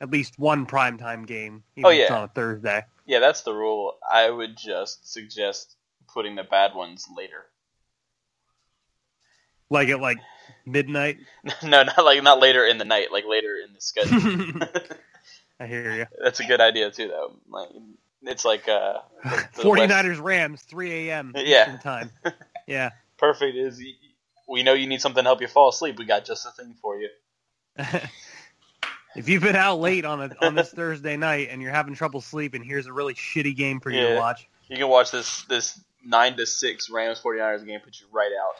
[0.00, 1.62] at least one primetime game.
[1.76, 2.16] Even Oh, if it's yeah.
[2.16, 2.82] on a Thursday.
[3.06, 3.94] Yeah, that's the rule.
[4.10, 5.76] I would just suggest
[6.12, 7.44] putting the bad ones later.
[9.70, 10.18] Like at like
[10.64, 11.18] midnight.
[11.62, 14.60] no, not like not later in the night, like later in the schedule.
[15.60, 16.06] I hear you.
[16.22, 17.36] that's a good idea too, though.
[17.48, 17.70] Like
[18.22, 21.32] it's like uh, the- the 49ers Rams, 3 a.m.
[21.36, 21.76] Yeah.
[21.78, 22.10] Time.
[22.66, 22.90] Yeah.
[23.18, 23.82] Perfect is
[24.48, 25.98] we know you need something to help you fall asleep.
[25.98, 27.08] We got just the thing for you.
[29.16, 32.20] If you've been out late on a, on this Thursday night and you're having trouble
[32.20, 34.48] sleeping, here's a really shitty game for you to watch.
[34.68, 38.54] You can watch this this nine to six Rams 49ers game put you right out.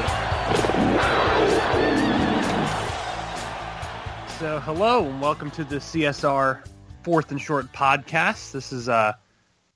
[0.00, 0.12] Davis
[0.46, 1.10] picks it up.
[4.38, 6.64] So, hello and welcome to the CSR
[7.02, 8.52] Fourth and Short podcast.
[8.52, 9.12] This is uh,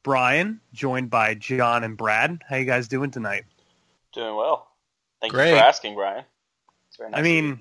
[0.02, 2.42] Brian, joined by John and Brad.
[2.48, 3.44] How you guys doing tonight?
[4.14, 4.68] Doing well.
[5.20, 6.24] Thank you for asking, Brian.
[6.88, 7.60] It's very nice I mean,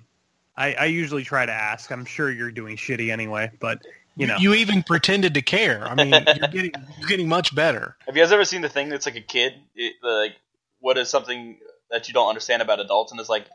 [0.55, 1.91] I, I usually try to ask.
[1.91, 3.81] I'm sure you're doing shitty anyway, but
[4.15, 5.83] you know, you even pretended to care.
[5.85, 7.97] I mean, you're getting you're getting much better.
[8.05, 9.55] Have you guys ever seen the thing that's like a kid?
[9.75, 10.35] It, like,
[10.79, 11.57] what is something
[11.93, 13.11] that you don't understand about adults?
[13.11, 13.45] And it's like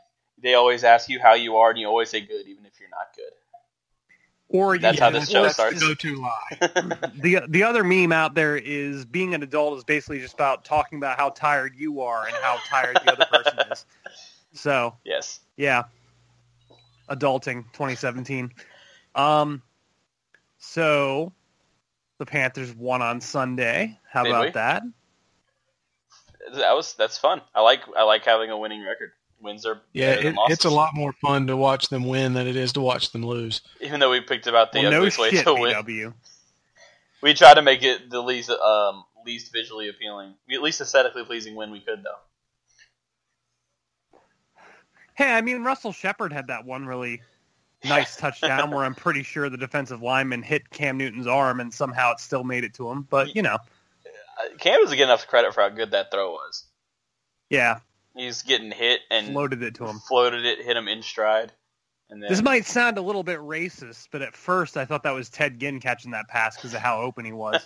[0.41, 2.89] they always ask you how you are, and you always say good, even if you're
[2.89, 3.31] not good.
[4.47, 5.79] or you, That's how this show starts.
[5.79, 6.95] Go to lie.
[7.21, 10.97] The the other meme out there is being an adult is basically just about talking
[10.97, 13.85] about how tired you are and how tired the other person is.
[14.53, 15.41] So Yes.
[15.57, 15.83] yeah,
[17.09, 18.53] adulting 2017.
[19.15, 19.61] Um,
[20.59, 21.33] so
[22.19, 23.99] the Panthers won on Sunday.
[24.09, 24.51] How Did about we?
[24.51, 24.83] that?
[26.53, 27.41] That was that's fun.
[27.53, 29.11] I like I like having a winning record.
[29.41, 32.33] Wins are Yeah, better than it, it's a lot more fun to watch them win
[32.33, 33.61] than it is to watch them lose.
[33.79, 36.13] Even though we picked about the Well, no way shit, to win, BW.
[37.21, 41.55] we try to make it the least um least visually appealing, at least aesthetically pleasing
[41.55, 42.19] win we could though.
[45.15, 47.21] Hey, I mean Russell Shepard had that one really
[47.83, 52.11] nice touchdown where I'm pretty sure the defensive lineman hit Cam Newton's arm and somehow
[52.13, 53.07] it still made it to him.
[53.09, 53.57] But you know,
[54.59, 56.65] Cam doesn't get enough credit for how good that throw was.
[57.49, 57.79] yeah,
[58.15, 59.99] He's getting hit and floated it to him.
[60.07, 61.51] floated it, hit him in stride,
[62.09, 65.13] and then This might sound a little bit racist, but at first I thought that
[65.13, 67.65] was Ted Ginn catching that pass because of how open he was.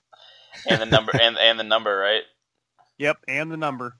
[0.68, 2.22] and the number and and the number right,
[2.98, 3.96] yep, and the number.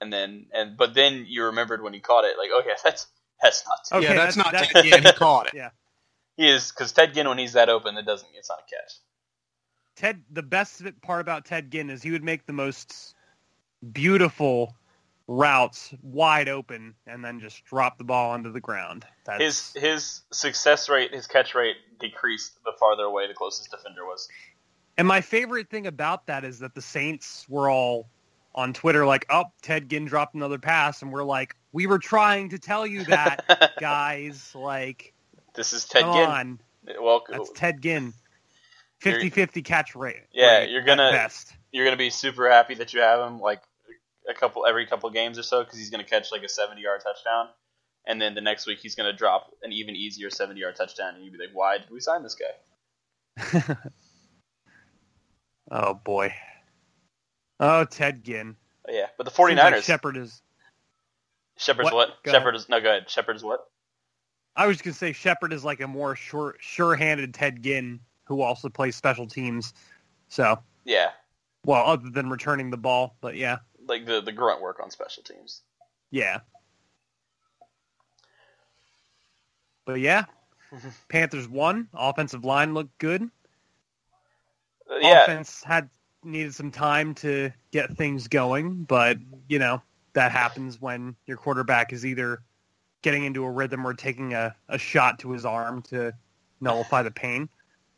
[0.00, 3.06] and then and but then you remembered when he caught it, like oh yeah, that's
[3.42, 5.02] that's not Okay, yeah, that's, that's- not that's- Ted Ginn.
[5.04, 5.52] He caught it.
[5.56, 5.70] Yeah.
[6.36, 8.92] he is because Ted Ginn when he's that open, it doesn't it's not a catch.
[10.00, 13.14] Ted, the best part about Ted Ginn is he would make the most
[13.92, 14.74] beautiful
[15.28, 19.04] routes wide open and then just drop the ball onto the ground.
[19.26, 19.42] That's,
[19.74, 24.26] His his success rate, his catch rate decreased the farther away the closest defender was.
[24.96, 28.08] and my favorite thing about that is that the Saints were all
[28.54, 32.48] on Twitter like, "Oh, Ted Ginn dropped another pass," and we're like, "We were trying
[32.48, 34.50] to tell you that, guys.
[34.54, 35.12] Like,
[35.54, 36.24] This is Ted come Ginn.
[36.24, 36.60] on,
[37.02, 38.14] Well, that's Ted Ginn."
[39.04, 40.22] You're- 50-50 catch rate.
[40.32, 41.52] Yeah, rate you're gonna- best.
[41.72, 43.62] you're gonna be super happy that you have him like
[44.28, 47.00] a couple every couple games or so because he's gonna catch like a 70 yard
[47.02, 47.48] touchdown,
[48.06, 51.24] and then the next week he's gonna drop an even easier 70 yard touchdown, and
[51.24, 53.76] you'd be like, why did we sign this guy?
[55.70, 56.34] Oh boy.
[57.60, 58.56] Oh, Ted Ginn.
[58.88, 59.82] Oh, yeah, but the Seems like 49ers.
[59.84, 60.42] Shepard is.
[61.58, 62.08] Shepard's What?
[62.24, 62.32] what?
[62.32, 62.80] Shepard is no.
[62.80, 63.08] Go ahead.
[63.10, 63.60] Shepard's what?
[64.56, 68.00] I was gonna say Shepard is like a more sure, sure-handed Ted Ginn
[68.30, 69.74] who also plays special teams.
[70.28, 71.10] So, Yeah,
[71.66, 75.22] well, other than returning the ball, but yeah, like the the grunt work on special
[75.22, 75.62] teams.
[76.10, 76.38] yeah.
[79.86, 80.26] But yeah,
[81.08, 81.88] Panthers won.
[81.94, 83.22] Offensive line looked good.
[84.88, 85.90] Uh, yeah, Offense had
[86.22, 89.18] needed some time to get things going, but
[89.48, 89.82] you know
[90.12, 92.42] that happens when your quarterback is either
[93.02, 96.12] getting into a rhythm or taking a, a shot to his arm to
[96.60, 97.48] nullify the pain.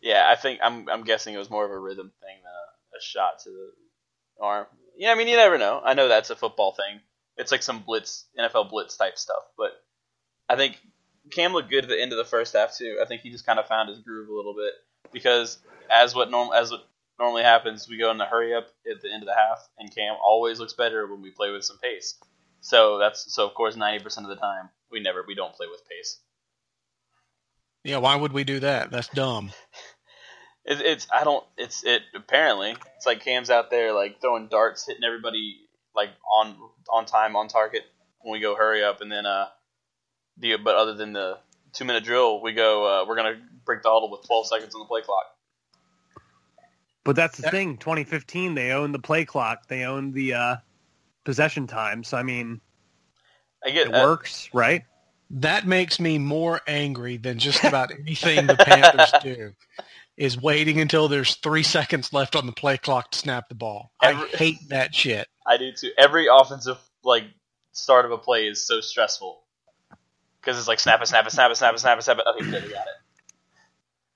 [0.02, 2.98] Yeah, I think I'm I'm guessing it was more of a rhythm thing than a,
[2.98, 4.66] a shot to the arm.
[4.96, 5.80] Yeah, I mean you never know.
[5.82, 7.00] I know that's a football thing.
[7.36, 9.72] It's like some blitz NFL blitz type stuff, but
[10.48, 10.78] I think
[11.30, 12.98] Cam looked good at the end of the first half too.
[13.00, 14.74] I think he just kind of found his groove a little bit
[15.12, 15.58] because
[15.88, 16.84] as what normal as what
[17.18, 19.94] normally happens, we go in the hurry up at the end of the half, and
[19.94, 22.14] Cam always looks better when we play with some pace.
[22.60, 25.68] So that's so of course ninety percent of the time we never we don't play
[25.70, 26.18] with pace.
[27.84, 28.90] Yeah, why would we do that?
[28.90, 29.52] That's dumb.
[30.64, 34.86] It, it's I don't it's it apparently it's like Cam's out there like throwing darts,
[34.86, 35.58] hitting everybody
[35.94, 36.56] like on
[36.92, 37.82] on time on target
[38.20, 39.46] when we go hurry up, and then uh
[40.38, 41.38] the but other than the
[41.72, 44.80] two minute drill, we go uh, we're gonna break the huddle with twelve seconds on
[44.80, 45.24] the play clock.
[47.04, 47.78] But that's the thing.
[47.78, 49.66] 2015, they own the play clock.
[49.66, 50.56] They own the uh,
[51.24, 52.04] possession time.
[52.04, 52.60] So I mean,
[53.64, 54.84] I get it uh, works, right?
[55.30, 59.52] That makes me more angry than just about anything the Panthers do.
[60.22, 63.90] Is waiting until there's three seconds left on the play clock to snap the ball.
[64.00, 65.26] I hate that shit.
[65.44, 65.90] I do too.
[65.98, 67.24] Every offensive like
[67.72, 69.42] start of a play is so stressful
[70.40, 72.24] because it's like snap it, snap it, snap it, snap it, snap it, snap it.
[72.36, 72.94] Okay, good, we got it.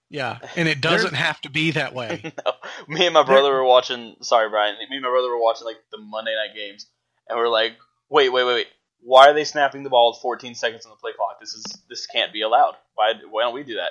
[0.09, 2.33] Yeah, and it doesn't have to be that way.
[2.47, 2.53] no,
[2.87, 4.15] me and my brother were watching.
[4.21, 4.77] Sorry, Brian.
[4.89, 6.87] Me and my brother were watching like the Monday night games,
[7.29, 7.73] and we're like,
[8.09, 8.69] wait, wait, wait, wait.
[9.01, 11.41] Why are they snapping the ball with 14 seconds on the play clock?
[11.41, 12.77] This is this can't be allowed.
[12.95, 13.91] Why why don't we do that?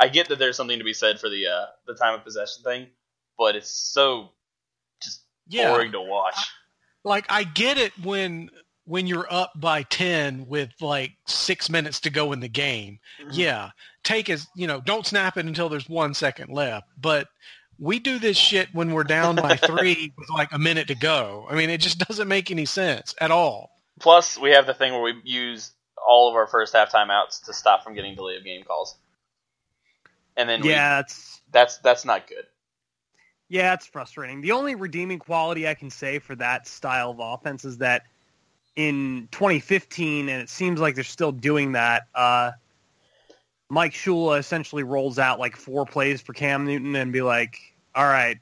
[0.00, 2.62] I get that there's something to be said for the uh, the time of possession
[2.62, 2.86] thing,
[3.36, 4.30] but it's so
[5.02, 6.36] just Yeah, boring to watch.
[7.04, 8.50] like I get it when
[8.84, 12.98] when you're up by 10 with like 6 minutes to go in the game.
[13.30, 13.70] Yeah,
[14.02, 17.28] take as, you know, don't snap it until there's 1 second left, but
[17.78, 21.46] we do this shit when we're down by 3 with like a minute to go.
[21.50, 23.72] I mean, it just doesn't make any sense at all.
[24.00, 25.72] Plus, we have the thing where we use
[26.08, 28.96] all of our first half timeouts to stop from getting delay of game calls,
[30.38, 32.46] and then we- Yeah, it's that's that's not good.
[33.48, 34.40] yeah, it's frustrating.
[34.40, 38.04] The only redeeming quality I can say for that style of offense is that
[38.76, 42.04] in 2015, and it seems like they're still doing that.
[42.14, 42.52] Uh,
[43.68, 47.58] Mike Shula essentially rolls out like four plays for Cam Newton and be like,
[47.94, 48.38] "All right,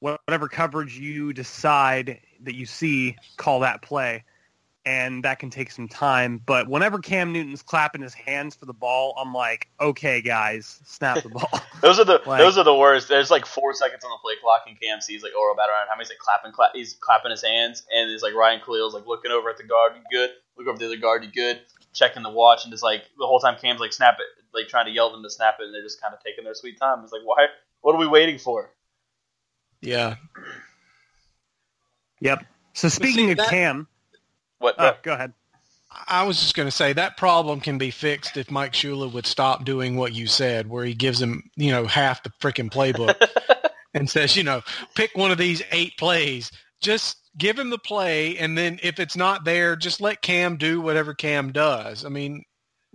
[0.00, 4.24] whatever coverage you decide that you see, call that play."
[4.86, 8.74] And that can take some time, but whenever Cam Newton's clapping his hands for the
[8.74, 11.48] ball, I'm like, "Okay, guys, snap the ball."
[11.80, 13.08] Those are the Like- those are the worst.
[13.08, 15.88] There's like four seconds on the play clock, and Cam sees like Oral bat around.
[15.90, 19.06] How he's like clapping, clap, he's clapping his hands, and it's like Ryan Kalil's like
[19.06, 20.30] looking over at the guard, you good?
[20.58, 21.60] Look over to the other guard, you good?
[21.94, 24.84] Checking the watch, and just like the whole time Cam's like snap it, like trying
[24.84, 27.00] to yell them to snap it, and they're just kind of taking their sweet time.
[27.04, 27.46] It's like why?
[27.80, 28.70] What are we waiting for?
[29.80, 30.16] Yeah.
[32.20, 32.44] Yep.
[32.74, 33.88] So speaking see, of that- Cam,
[34.64, 34.76] What?
[34.78, 35.34] oh, go ahead.
[36.08, 39.26] I was just going to say that problem can be fixed if Mike Shula would
[39.26, 43.14] stop doing what you said, where he gives him, you know, half the freaking playbook
[43.94, 44.62] and says, you know,
[44.94, 46.50] pick one of these eight plays.
[46.80, 50.80] Just give him the play, and then if it's not there, just let Cam do
[50.80, 52.06] whatever Cam does.
[52.06, 52.42] I mean,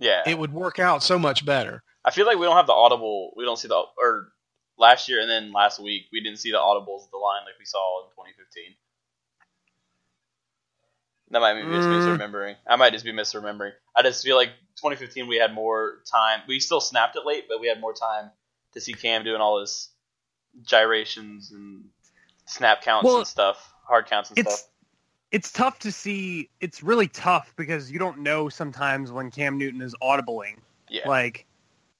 [0.00, 1.84] yeah, it would work out so much better.
[2.04, 3.32] I feel like we don't have the audible.
[3.36, 4.32] We don't see the or
[4.76, 7.58] last year and then last week we didn't see the audibles at the line like
[7.60, 8.74] we saw in 2015.
[11.30, 11.88] That might be Mm.
[11.88, 12.56] misremembering.
[12.66, 13.72] I might just be misremembering.
[13.94, 16.42] I just feel like 2015 we had more time.
[16.48, 18.30] We still snapped it late, but we had more time
[18.72, 19.90] to see Cam doing all his
[20.62, 21.84] gyrations and
[22.46, 24.68] snap counts Well, and stuff, hard counts and stuff.
[25.30, 26.50] it's tough to see.
[26.60, 30.56] It's really tough because you don't know sometimes when Cam Newton is audibling,
[30.88, 31.46] Yeah, like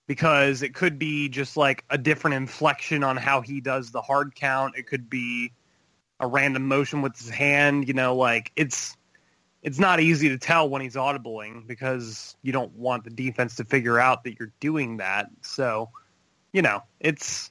[0.09, 4.35] because it could be just like a different inflection on how he does the hard
[4.35, 4.77] count.
[4.77, 5.53] It could be
[6.19, 7.87] a random motion with his hand.
[7.87, 8.97] You know, like it's
[9.63, 13.65] it's not easy to tell when he's audibling because you don't want the defense to
[13.65, 15.27] figure out that you're doing that.
[15.43, 15.91] So,
[16.53, 17.51] you know, it's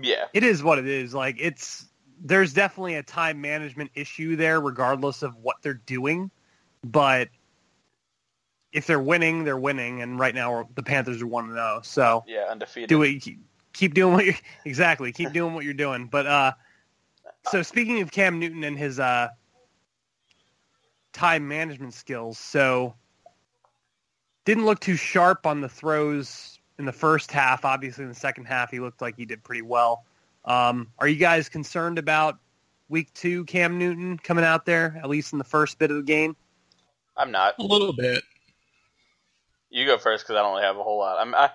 [0.00, 1.14] yeah, it is what it is.
[1.14, 1.86] Like it's
[2.20, 6.30] there's definitely a time management issue there, regardless of what they're doing.
[6.82, 7.28] But
[8.72, 11.80] if they're winning, they're winning, and right now the Panthers are one to zero.
[11.82, 12.88] So yeah, undefeated.
[12.88, 13.20] do it.
[13.20, 13.40] keep-
[13.72, 14.32] Keep doing what you
[14.64, 15.12] exactly.
[15.12, 16.06] Keep doing what you're doing.
[16.06, 16.52] But uh,
[17.50, 19.28] so speaking of Cam Newton and his uh
[21.16, 22.94] time management skills, so
[24.44, 27.64] didn't look too sharp on the throws in the first half.
[27.64, 30.04] Obviously, in the second half, he looked like he did pretty well.
[30.44, 32.38] Um, are you guys concerned about
[32.88, 36.02] week two Cam Newton coming out there, at least in the first bit of the
[36.02, 36.36] game?
[37.16, 37.54] I'm not.
[37.58, 38.22] A little bit.
[39.70, 41.16] You go first because I don't really have a whole lot.
[41.18, 41.34] I'm.
[41.34, 41.50] I,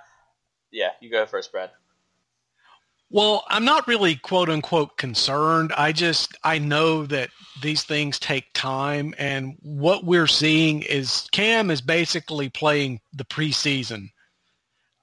[0.71, 1.69] yeah, you go first, Brad.
[3.13, 5.73] Well, I'm not really quote unquote concerned.
[5.77, 7.29] I just I know that
[7.61, 14.11] these things take time and what we're seeing is Cam is basically playing the preseason.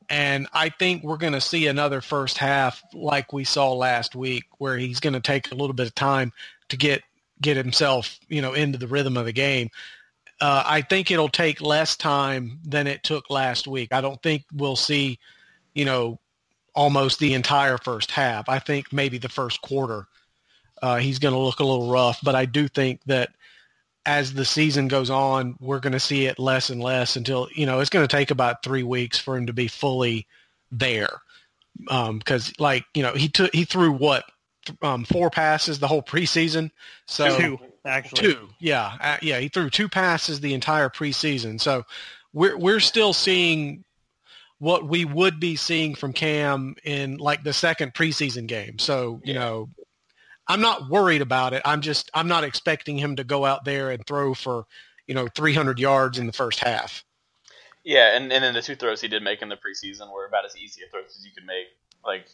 [0.09, 4.45] And I think we're going to see another first half like we saw last week
[4.57, 6.33] where he's going to take a little bit of time
[6.71, 7.03] to get
[7.43, 9.69] get himself, you know, into the rhythm of the game.
[10.41, 13.93] Uh, I think it'll take less time than it took last week.
[13.93, 15.19] I don't think we'll see,
[15.75, 16.19] you know,
[16.79, 18.49] almost the entire first half.
[18.49, 20.07] I think maybe the first quarter
[20.81, 23.31] uh, he's going to look a little rough, but I do think that
[24.07, 27.67] as the season goes on, we're going to see it less and less until you
[27.67, 30.29] know it's going to take about three weeks for him to be fully
[30.71, 31.21] there.
[31.81, 34.25] Because um, like you know he took he threw what
[34.81, 36.71] um, four passes the whole preseason,
[37.07, 38.35] so Two, actually.
[38.35, 39.41] Two, yeah, uh, yeah.
[39.41, 41.85] He threw two passes the entire preseason, so
[42.33, 43.85] we're we're still seeing
[44.59, 48.79] what we would be seeing from Cam in like the second preseason game.
[48.79, 49.69] So you know,
[50.47, 51.63] I'm not worried about it.
[51.65, 54.65] I'm just I'm not expecting him to go out there and throw for
[55.07, 57.05] you know 300 yards in the first half.
[57.85, 60.45] Yeah, and, and then the two throws he did make in the preseason were about
[60.45, 61.67] as easy a throws as you could make.
[62.05, 62.27] Like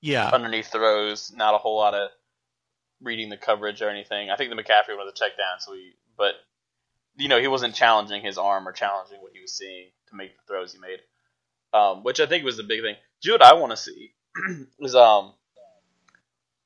[0.00, 2.10] Yeah, underneath throws, not a whole lot of
[3.02, 4.30] reading the coverage or anything.
[4.30, 6.34] I think the McCaffrey one was a check down, so he but
[7.16, 10.36] you know, he wasn't challenging his arm or challenging what he was seeing to make
[10.36, 11.00] the throws he made.
[11.74, 12.96] Um, which I think was the big thing.
[13.22, 14.14] Do what I want to see
[14.80, 15.34] is um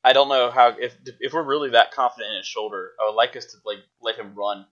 [0.05, 3.17] I don't know how if if we're really that confident in his shoulder, I would
[3.17, 4.67] like us to like let him run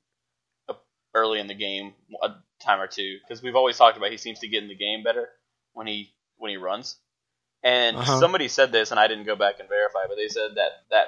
[1.15, 4.41] early in the game a time or two because we've always talked about he seems
[4.41, 5.31] to get in the game better
[5.73, 6.97] when he when he runs.
[7.63, 8.19] And Uh-huh.
[8.21, 11.07] somebody said this, and I didn't go back and verify, but they said that that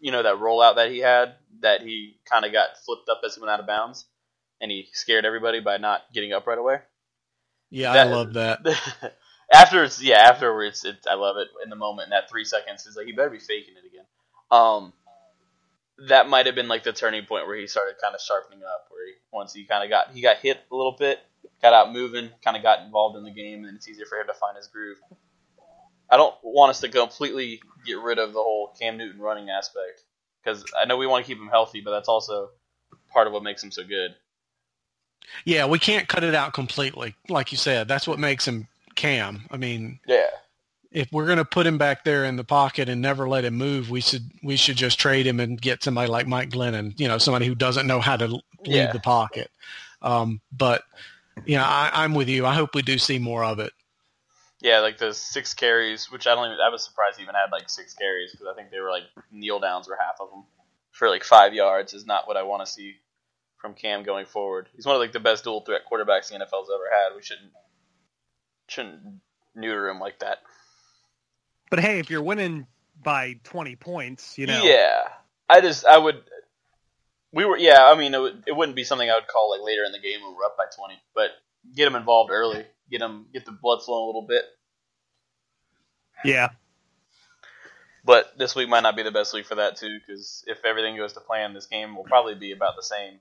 [0.00, 3.34] you know that rollout that he had that he kind of got flipped up as
[3.34, 4.06] he went out of bounds,
[4.60, 6.78] and he scared everybody by not getting up right away.
[7.74, 8.66] Yeah, that- I love that.
[9.52, 12.86] After it's yeah, afterwards it's I love it in the moment in that three seconds
[12.86, 14.06] it's like he better be faking it again.
[14.50, 14.92] Um,
[16.08, 18.86] that might have been like the turning point where he started kind of sharpening up.
[18.90, 21.20] Where he once he kind of got he got hit a little bit,
[21.62, 24.26] got out moving, kind of got involved in the game, and it's easier for him
[24.26, 24.98] to find his groove.
[26.10, 30.02] I don't want us to completely get rid of the whole Cam Newton running aspect
[30.42, 32.50] because I know we want to keep him healthy, but that's also
[33.12, 34.14] part of what makes him so good.
[35.44, 37.88] Yeah, we can't cut it out completely, like you said.
[37.88, 39.46] That's what makes him Cam.
[39.50, 40.26] I mean, Yeah,
[40.92, 43.54] if we're going to put him back there in the pocket and never let him
[43.54, 47.08] move, we should we should just trade him and get somebody like Mike Glennon, you
[47.08, 48.92] know, somebody who doesn't know how to leave Yeah.
[48.92, 49.50] the pocket.
[50.02, 50.82] Um, but
[51.46, 52.46] you know, I, I'm with you.
[52.46, 53.72] I hope we do see more of it.
[54.60, 56.58] Yeah, like the six carries, which I don't even.
[56.64, 59.02] I was surprised he even had like six carries because I think they were like
[59.32, 60.44] kneel downs or half of them
[60.92, 62.94] for like five yards is not what I want to see
[63.64, 64.68] from Cam going forward.
[64.76, 67.16] He's one of like the best dual threat quarterbacks the NFL's ever had.
[67.16, 67.50] We shouldn't
[68.68, 69.00] shouldn't
[69.54, 70.42] neuter him like that.
[71.70, 72.66] But hey, if you're winning
[73.02, 74.62] by 20 points, you know.
[74.62, 75.04] Yeah,
[75.48, 76.22] I just I would.
[77.32, 77.88] We were yeah.
[77.90, 79.98] I mean, it, would, it wouldn't be something I would call like later in the
[79.98, 81.30] game when we're up by twenty, but
[81.74, 84.44] get him involved early, get him get the blood flowing a little bit.
[86.22, 86.50] Yeah.
[88.04, 90.98] But this week might not be the best week for that too, because if everything
[90.98, 93.20] goes to plan, this game will probably be about the same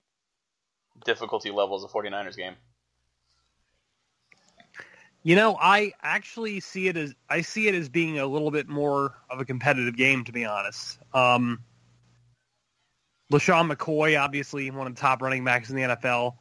[1.04, 2.56] difficulty level as a 49ers game.
[5.26, 8.68] You know, I actually see it as I see it as being a little bit
[8.68, 11.00] more of a competitive game, to be honest.
[11.14, 11.64] Um,
[13.32, 16.38] LeSean McCoy, obviously one of the top running backs in the NFL.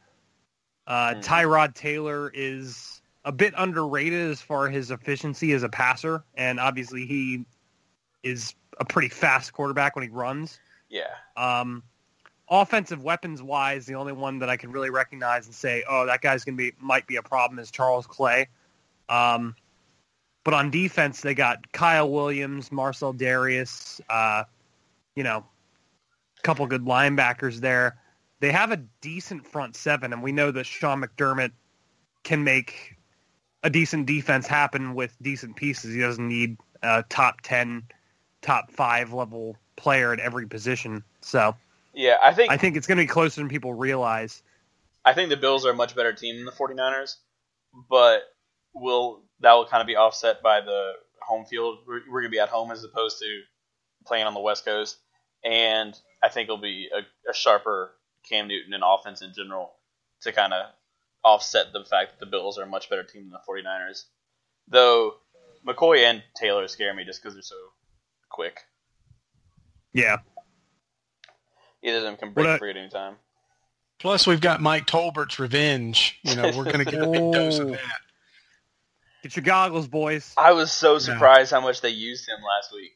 [0.85, 1.23] Uh, Mhm.
[1.23, 6.59] Tyrod Taylor is a bit underrated as far as his efficiency as a passer, and
[6.59, 7.45] obviously he
[8.21, 10.59] is a pretty fast quarterback when he runs.
[10.89, 11.83] Yeah, Um,
[12.61, 16.21] offensive weapons wise, the only one that I can really recognize and say, oh, that
[16.21, 18.47] guy's going to be might be a problem is Charles Clay.
[19.09, 19.55] Um,
[20.43, 24.43] but on defense, they got Kyle Williams, Marcell Dareus, uh,
[25.15, 25.45] you know,
[26.37, 27.97] a couple good linebackers there.
[28.39, 31.51] They have a decent front seven, and we know that Sean McDermott
[32.23, 32.97] can make
[33.63, 35.93] a decent defense happen with decent pieces.
[35.95, 37.83] He doesn't need a top ten,
[38.41, 41.03] top five level player at every position.
[41.21, 41.55] So
[41.93, 42.17] yeah.
[42.23, 44.41] I think I think it's going to be closer than people realize.
[45.05, 47.15] I think the Bills are a much better team than the 49ers,
[47.89, 48.23] but
[48.73, 51.79] will that will kind of be offset by the home field.
[51.87, 53.41] We're, we're going to be at home as opposed to
[54.05, 54.97] playing on the West Coast,
[55.43, 57.91] and I think it'll be a, a sharper
[58.29, 59.73] Cam Newton and offense in general
[60.21, 60.67] to kind of
[61.23, 64.05] offset the fact that the Bills are a much better team than the 49ers.
[64.67, 65.15] Though
[65.67, 67.55] McCoy and Taylor scare me just because they're so
[68.29, 68.61] quick.
[69.93, 70.17] Yeah.
[71.83, 73.15] Either of them can break What I- free at any time.
[73.99, 76.19] Plus, we've got Mike Tolbert's revenge.
[76.23, 77.79] You know, we're going to get a big dose of that.
[79.21, 80.33] Get your goggles, boys.
[80.35, 82.91] I was so surprised how much they used him last week.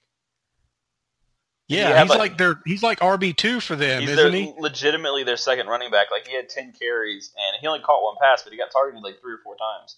[1.69, 4.41] Yeah, Yeah, he's but- like their he's like RB two for them, He's isn't their,
[4.41, 4.53] he?
[4.57, 6.11] legitimately their second running back.
[6.11, 9.01] Like he had ten carries and he only caught one pass, but he got targeted
[9.03, 9.97] like three or four times.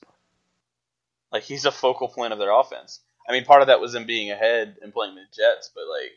[1.32, 3.00] Like he's a focal point of their offense.
[3.28, 6.12] I mean, part of that was him being ahead and playing the Jets, but like,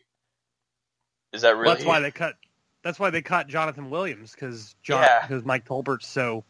[1.35, 1.75] is that really?
[1.75, 2.35] That's why they cut.
[2.83, 5.27] That's why they caught Jonathan Williams because John Yeah.
[5.27, 6.45] because Mike Tolbert's so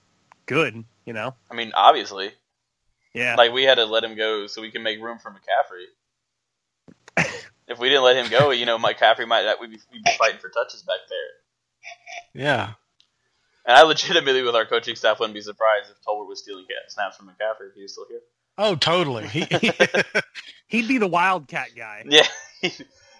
[0.46, 0.84] good.
[1.04, 1.34] You know.
[1.50, 2.32] I mean, obviously,
[3.14, 3.34] Yeah.
[3.36, 5.86] like we had to let him go so we can make room for McCaffrey.
[7.68, 10.10] if we didn't let him go, you know, Mike McCaffrey might we'd be, we'd be
[10.18, 12.42] fighting for touches back there.
[12.42, 12.72] Yeah.
[13.64, 16.90] And I legitimately, with our coaching staff, wouldn't be surprised if Tolbert was stealing cat
[16.90, 18.20] snaps from McCaffrey if he was still here.
[18.58, 19.28] Oh, totally.
[19.28, 19.46] He,
[20.66, 22.04] He'd be the wildcat guy.
[22.08, 22.26] Yeah,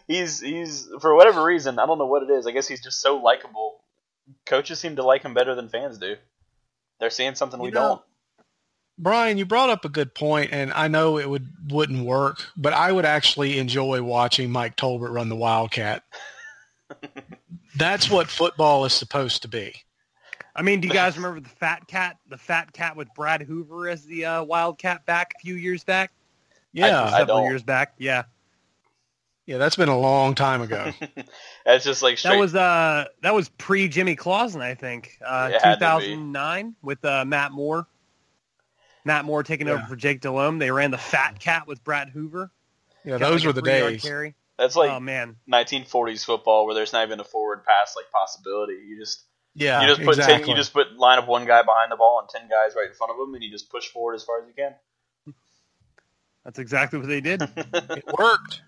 [0.09, 2.47] he's he's for whatever reason I don't know what it is.
[2.47, 3.80] I guess he's just so likable.
[4.47, 6.16] Coaches seem to like him better than fans do.
[7.00, 8.02] They're seeing something we know- don't.
[8.99, 12.73] Brian, you brought up a good point, and I know it would wouldn't work, but
[12.75, 16.04] I would actually enjoy watching Mike Tolbert run the Wildcat.
[17.76, 19.75] That's what football is supposed to be.
[20.54, 22.18] I mean, do you guys remember the Fat Cat?
[22.28, 26.12] The Fat Cat with Brad Hoover as the uh, Wildcat back a few years back.
[26.73, 27.47] Yeah, I several don't.
[27.47, 27.94] years back.
[27.99, 28.25] Yeah,
[29.46, 30.92] yeah, that's been a long time ago.
[31.64, 32.32] That's just like straight.
[32.32, 35.18] that was uh that was pre Jimmy Clausen, I think.
[35.25, 36.06] Uh, It had to be.
[36.06, 37.87] 2009 with uh, Matt Moore.
[39.04, 40.58] Matt Moore taking over for Jake Delhomme.
[40.58, 42.52] They ran the Fat Cat with Brad Hoover.
[43.04, 44.02] Yeah, Got those like were the days.
[44.02, 44.34] Carry.
[44.58, 48.75] That's like oh man, 1940s football where there's not even a forward pass like possibility.
[48.87, 50.38] You just Yeah, you just put exactly.
[50.38, 52.88] ten, you just put line up one guy behind the ball and ten guys right
[52.88, 55.34] in front of him, and you just push forward as far as you can.
[56.44, 57.42] that's exactly what they did.
[57.56, 58.62] it worked.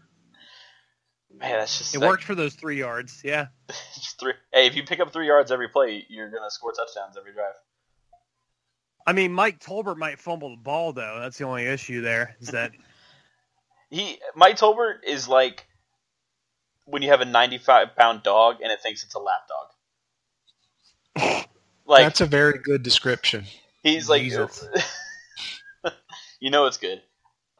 [1.39, 3.21] Man, that's just It like- worked for those three yards.
[3.25, 3.47] Yeah.
[3.95, 4.35] just three.
[4.53, 7.55] Hey, if you pick up three yards every play, you're gonna score touchdowns every drive.
[9.07, 11.19] I mean, Mike Tolbert might fumble the ball though.
[11.21, 12.37] That's the only issue there.
[12.41, 12.73] Is that
[13.91, 15.67] He Mike Tolbert is like
[16.87, 21.47] when you have a 95 pound dog and it thinks it's a lap dog.
[21.87, 23.45] Like that's a very good description.
[23.83, 24.23] he's like,
[26.41, 27.03] you know, it's good.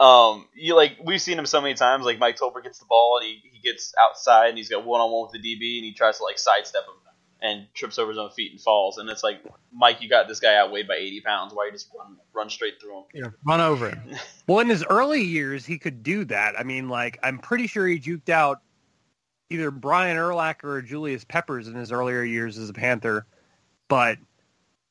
[0.01, 2.05] Um, you like we've seen him so many times.
[2.05, 5.01] Like Mike Tolbert gets the ball and he, he gets outside and he's got one
[5.01, 6.95] on one with the DB and he tries to like sidestep him
[7.45, 8.97] and trips over his own feet and falls.
[8.97, 11.53] And it's like, Mike, you got this guy outweighed by 80 pounds.
[11.55, 13.05] Why you just run run straight through him?
[13.13, 14.17] Yeah, run over him.
[14.49, 16.59] well in his early years he could do that.
[16.59, 18.63] I mean, like I'm pretty sure he juked out
[19.51, 23.27] either Brian Urlacher or Julius Peppers in his earlier years as a Panther,
[23.89, 24.19] but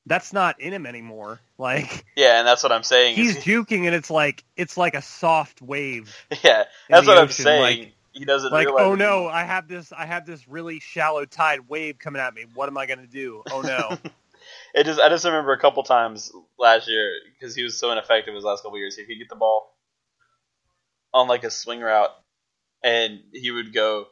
[0.05, 1.39] that's not in him anymore.
[1.57, 3.15] Like Yeah, and that's what I'm saying.
[3.15, 6.15] he's juking and it's like it's like a soft wave.
[6.43, 7.61] yeah, that's what I'm saying.
[7.81, 8.83] like- he doesn't Like, realize.
[8.85, 12.45] oh no, I have this I have this really shallow tide wave coming at me.
[12.53, 13.41] What am I gonna do?
[13.51, 13.97] Oh no.
[14.75, 18.35] It just I just remember a couple times last year because he was so ineffective
[18.35, 18.95] his last couple years.
[18.97, 19.73] He get the ball
[21.13, 22.09] on like a swing route,
[22.83, 24.07] and he would go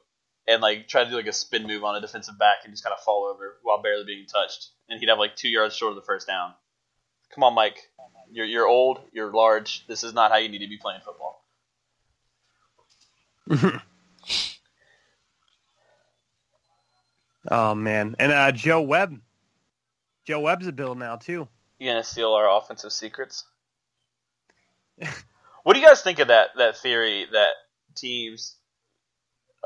[0.47, 2.84] and like try to do like a spin move on a defensive back and just
[2.84, 5.91] kind of fall over while barely being touched, and he'd have like two yards short
[5.91, 6.54] of the first down.
[7.34, 7.77] Come on, Mike.
[8.32, 8.99] You're you're old.
[9.13, 9.88] You're large.
[9.88, 11.43] This is not how you need to be playing football.
[17.49, 18.15] oh man.
[18.19, 19.19] And uh Joe Webb.
[20.25, 21.47] Joe Webb's a bill now too.
[21.80, 23.45] You gonna steal our offensive secrets?
[25.63, 27.54] what do you guys think of that that theory that
[27.95, 28.56] teams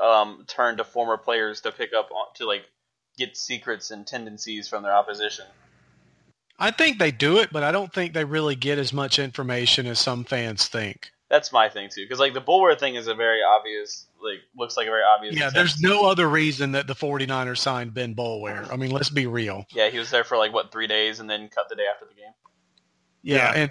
[0.02, 2.64] um, turn to former players to pick up on, to like
[3.16, 5.46] get secrets and tendencies from their opposition?
[6.58, 9.86] I think they do it, but I don't think they really get as much information
[9.86, 11.10] as some fans think.
[11.28, 14.76] That's my thing too, because like the Boulware thing is a very obvious, like looks
[14.76, 15.36] like a very obvious.
[15.36, 18.72] Yeah, there's no other reason that the 49ers signed Ben Boulware.
[18.72, 19.66] I mean, let's be real.
[19.74, 22.06] Yeah, he was there for like what three days and then cut the day after
[22.06, 22.32] the game.
[23.22, 23.52] Yeah, Yeah.
[23.62, 23.70] and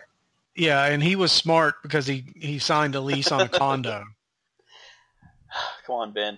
[0.56, 4.04] yeah, and he was smart because he he signed a lease on a condo.
[5.88, 6.38] Come on, Ben,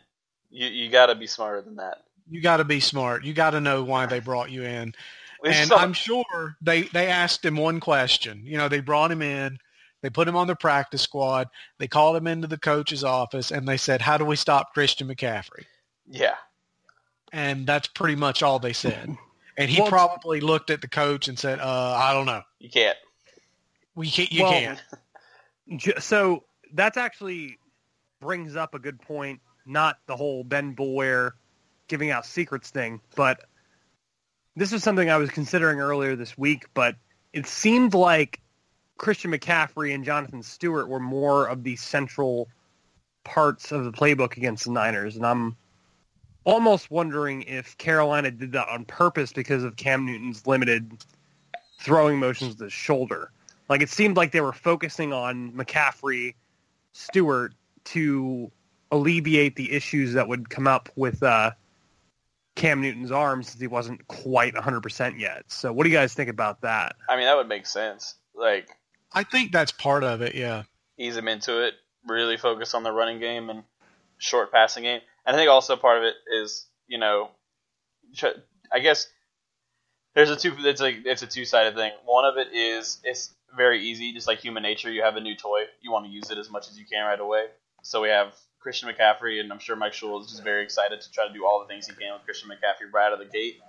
[0.52, 2.04] you you got to be smarter than that.
[2.30, 3.24] You got to be smart.
[3.24, 4.94] You got to know why they brought you in.
[5.42, 8.42] We and saw- I'm sure they they asked him one question.
[8.44, 9.60] You know, they brought him in,
[10.02, 13.68] they put him on the practice squad, they called him into the coach's office, and
[13.68, 15.66] they said, "How do we stop Christian McCaffrey?"
[16.10, 16.36] yeah,
[17.32, 19.16] And that's pretty much all they said.
[19.58, 22.42] And he Well, probably looked at the coach and said, "Uh, I don't know.
[22.60, 22.98] you can't.
[23.96, 24.32] We can't.
[24.32, 24.84] You Well, can't."
[26.00, 27.60] So that's actually
[28.22, 29.42] brings up a good point.
[29.66, 31.32] Not the whole Ben Boulware
[31.88, 33.46] giving out secrets thing, but
[34.56, 36.66] this is something I was considering earlier this week.
[36.74, 36.96] But
[37.34, 38.40] it seemed like
[38.98, 42.50] Christian McCaffrey and Jonathan Stewart were more of the central
[43.24, 45.56] parts of the playbook against the Niners, and I'm
[46.44, 50.92] almost wondering if Carolina did that on purpose because of Cam Newton's limited
[51.80, 53.32] throwing motions with his shoulder.
[53.70, 56.36] Like it seemed like they were focusing on McCaffrey,
[56.94, 58.50] Stewart to
[58.92, 61.52] alleviate the issues that would come up with uh,
[62.58, 65.44] Cam Newton's arm since he wasn't quite 100% yet.
[65.48, 66.96] So what do you guys think about that?
[67.08, 68.16] I mean, that would make sense.
[68.36, 68.68] Like
[69.14, 70.36] I think that's part of it.
[70.36, 70.64] Yeah.
[70.98, 73.64] ease him into it, really focus on the running game and
[74.18, 75.02] short passing game.
[75.26, 77.30] And I think also part of it is, you know,
[78.74, 79.08] I guess
[80.16, 80.56] there's a two.
[80.58, 81.92] It's a it's a two sided thing.
[82.06, 84.92] One of it is it's very easy, just like human nature.
[84.92, 87.06] You have a new toy, you want to use it as much as you can
[87.06, 87.46] right away.
[87.84, 88.34] So we have
[88.68, 91.46] Christian McCaffrey, and I'm sure Mike Shula is just very excited to try to do
[91.46, 93.62] all the things he can with Christian McCaffrey right out of the gate.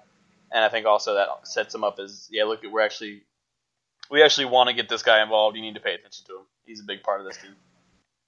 [0.51, 3.23] And I think also that sets him up as yeah, look, we're actually
[4.11, 5.55] we actually want to get this guy involved.
[5.57, 6.43] You need to pay attention to him.
[6.67, 7.55] He's a big part of this team.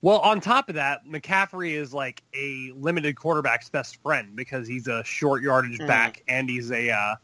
[0.00, 4.86] Well, on top of that, McCaffrey is like a limited quarterback's best friend because he's
[4.86, 5.88] a short yardage Mhm.
[5.88, 7.16] back and he's a uh,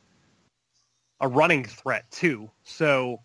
[1.20, 2.50] a running threat too.
[2.64, 3.20] So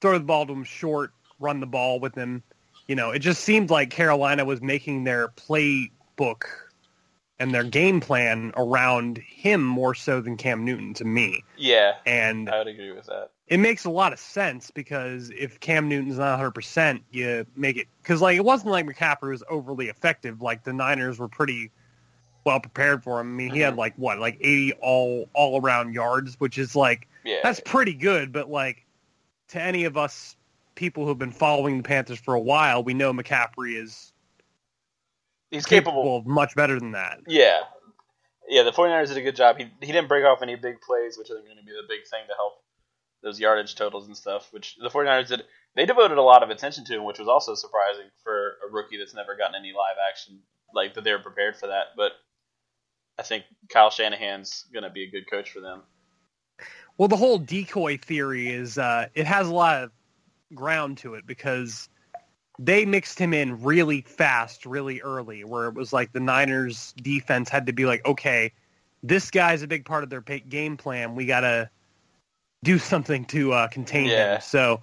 [0.00, 2.44] throw the ball to him short, run the ball with him.
[2.88, 6.44] You know, it just seemed like Carolina was making their playbook
[7.38, 11.44] and their game plan around him more so than Cam Newton to me.
[11.56, 13.30] Yeah, And I would agree with that.
[13.46, 17.86] it makes a lot of sense because if Cam Newton's not 100%, you make it
[18.02, 20.42] because like it wasn't like McCaffrey was overly effective.
[20.42, 21.70] Like the Niners were pretty
[22.44, 23.28] well prepared for him.
[23.28, 23.78] I mean, he had mm-hmm.
[23.78, 28.32] like what, like 80 all all around yards, which is like Yeah, that's pretty good.
[28.32, 28.84] But like
[29.48, 30.34] to any of us
[30.78, 34.12] people who've been following the Panthers for a while, we know McCaffrey is
[35.50, 36.16] he's capable, capable.
[36.18, 37.18] of much better than that.
[37.26, 37.58] Yeah,
[38.48, 38.62] yeah.
[38.62, 39.58] The 49ers did a good job.
[39.58, 42.06] He he didn't break off any big plays, which is going to be the big
[42.08, 42.62] thing to help
[43.22, 44.52] those yardage totals and stuff.
[44.52, 45.42] Which the 49ers did.
[45.74, 48.96] They devoted a lot of attention to him, which was also surprising for a rookie
[48.96, 50.38] that's never gotten any live action.
[50.72, 51.88] Like that, they were prepared for that.
[51.96, 52.12] But
[53.18, 55.82] I think Kyle Shanahan's going to be a good coach for them.
[56.96, 59.90] Well, the whole decoy theory is uh, it has a lot of
[60.54, 61.88] ground to it because
[62.58, 67.48] they mixed him in really fast, really early, where it was like the Niners defense
[67.48, 68.52] had to be like, okay,
[69.02, 71.14] this guy's a big part of their game plan.
[71.14, 71.70] We got to
[72.64, 74.34] do something to uh, contain Yeah.
[74.34, 74.40] him.
[74.40, 74.82] So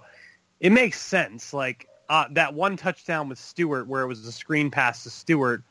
[0.60, 1.52] it makes sense.
[1.52, 5.62] Like uh, that one touchdown with Stewart, where it was a screen pass to Stewart,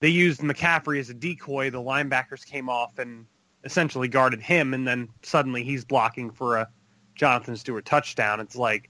[0.00, 1.70] they used McCaffrey as a decoy.
[1.70, 3.26] The linebackers came off and
[3.64, 6.68] essentially guarded him, and then suddenly he's blocking for a
[7.18, 8.40] Jonathan Stewart touchdown.
[8.40, 8.88] It's like,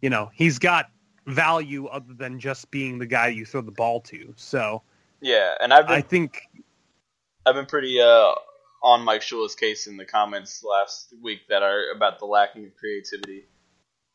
[0.00, 0.86] you know, he's got
[1.26, 4.34] value other than just being the guy you throw the ball to.
[4.36, 4.82] So
[5.20, 6.42] Yeah, and I've been I think,
[7.44, 8.34] I've been pretty uh,
[8.82, 12.76] on Mike Shula's case in the comments last week that are about the lacking of
[12.76, 13.44] creativity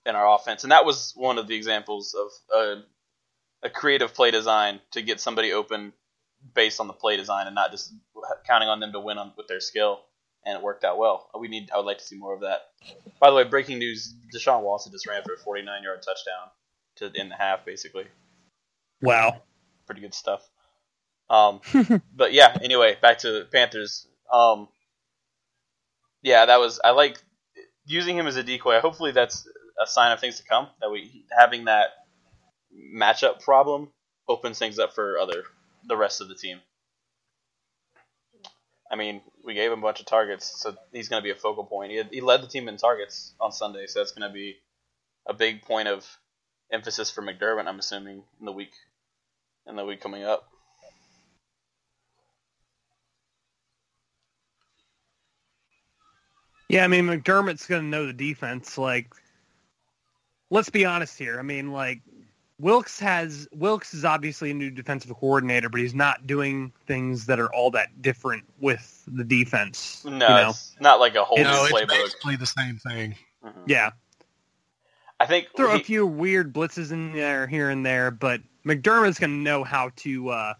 [0.06, 4.32] in our offense, and that was one of the examples of a, a creative play
[4.32, 5.94] design to get somebody open
[6.54, 7.94] based on the play design and not just
[8.46, 10.02] counting on them to win on with their skill.
[10.48, 11.30] And it worked out well.
[11.38, 11.70] We need.
[11.74, 12.70] I would like to see more of that.
[13.20, 16.50] By the way, breaking news: Deshaun Watson just ran for a 49-yard touchdown
[16.96, 18.06] to end the half, basically
[19.02, 19.42] wow.
[19.86, 20.48] pretty good stuff.
[21.30, 21.62] Um,
[22.16, 24.08] but yeah, anyway, back to the Panthers.
[24.32, 24.68] Um,
[26.22, 27.22] yeah, that was I like
[27.86, 28.80] using him as a decoy.
[28.80, 29.48] Hopefully, that's
[29.82, 30.68] a sign of things to come.
[30.82, 31.90] That we having that
[32.96, 33.90] matchup problem
[34.28, 35.44] opens things up for other
[35.88, 36.60] the rest of the team.
[38.92, 41.36] I mean, we gave him a bunch of targets, so he's going to be a
[41.36, 41.92] focal point.
[41.92, 44.58] He, had, he led the team in targets on Sunday, so that's going to be
[45.28, 46.06] a big point of
[46.72, 47.68] emphasis for McDermott.
[47.68, 48.72] I'm assuming in the week
[49.68, 50.48] in the week coming up.
[56.70, 58.78] Yeah, I mean McDermott's going to know the defense.
[58.78, 59.14] Like,
[60.50, 61.40] let's be honest here.
[61.40, 62.02] I mean, like
[62.60, 67.40] Wilks has Wilks is obviously a new defensive coordinator, but he's not doing things that
[67.40, 70.04] are all that different with the defense.
[70.04, 70.50] No, you know?
[70.50, 71.88] it's not like a whole no, new it's playbook.
[71.90, 73.16] basically the same thing.
[73.46, 73.54] Mhm.
[73.68, 73.92] yeah.
[75.20, 79.32] I think Throw a few weird blitzes in there here and there, but McDermott's going
[79.32, 80.54] to know how to uh,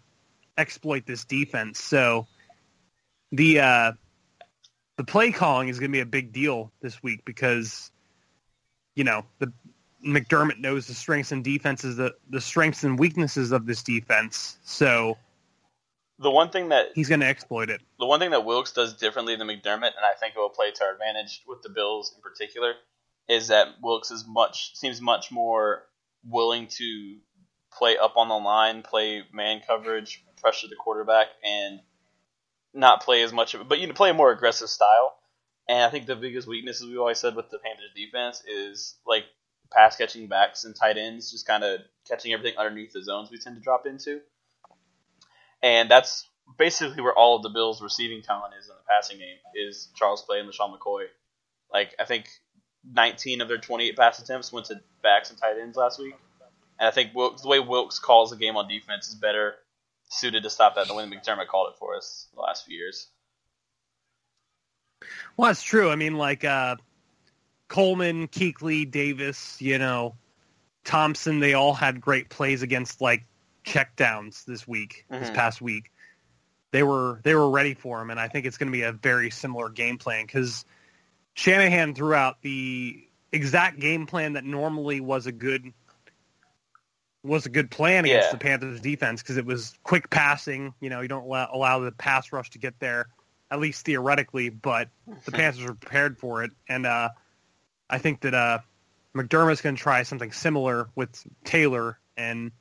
[0.56, 1.80] exploit this defense.
[1.80, 2.26] So
[3.30, 3.92] the uh,
[4.96, 7.90] the play calling is going to be a big deal this week because
[8.96, 9.52] you know the
[10.04, 14.58] McDermott knows the strengths and defenses the the strengths and weaknesses of this defense.
[14.64, 15.18] So
[16.18, 17.80] the one thing that he's going to exploit it.
[17.98, 20.70] the one thing that Wilks does differently than McDermott, and I think it will play
[20.70, 22.74] to our advantage with the Bills in particular,
[23.28, 25.84] is that Wilks is much seems much more
[26.24, 27.16] willing to
[27.72, 31.80] play up on the line, play man coverage, pressure the quarterback, and
[32.74, 35.16] not play as much of it, but you know, play a more aggressive style.
[35.68, 38.94] And I think the biggest weakness, as we always said with the Panthers defense, is
[39.06, 39.24] like
[39.72, 43.38] pass catching backs and tight ends, just kind of catching everything underneath the zones we
[43.38, 44.20] tend to drop into.
[45.62, 49.36] And that's basically where all of the Bills' receiving talent is in the passing game
[49.54, 51.04] is Charles Clay and LeSean McCoy.
[51.72, 52.28] Like I think
[52.90, 56.14] 19 of their 28 pass attempts went to backs and tight ends last week.
[56.78, 59.56] And I think Wilks, the way Wilks calls the game on defense is better
[60.10, 63.08] suited to stop that than when McDermott called it for us the last few years.
[65.36, 65.90] Well, that's true.
[65.90, 66.76] I mean, like uh,
[67.68, 70.16] Coleman, Kuechly, Davis, you know,
[70.84, 73.24] Thompson, they all had great plays against like
[73.64, 75.34] checkdowns this week, this Mhm.
[75.34, 75.90] past week.
[76.70, 78.92] They were they were ready for him, and I think it's going to be a
[78.92, 80.64] very similar game plan because
[81.34, 85.72] Shanahan threw out the exact game plan that normally was a good
[87.22, 88.32] was a good plan against Yeah.
[88.32, 90.72] the Panthers defense because it was quick passing.
[90.80, 93.08] You know, you don't allow, allow the pass rush to get there,
[93.50, 94.88] at least theoretically, but
[95.24, 96.52] the Panthers were prepared for it.
[96.68, 97.10] And uh,
[97.90, 98.58] I think that uh,
[99.14, 102.52] McDermott's going to try something similar with Taylor, and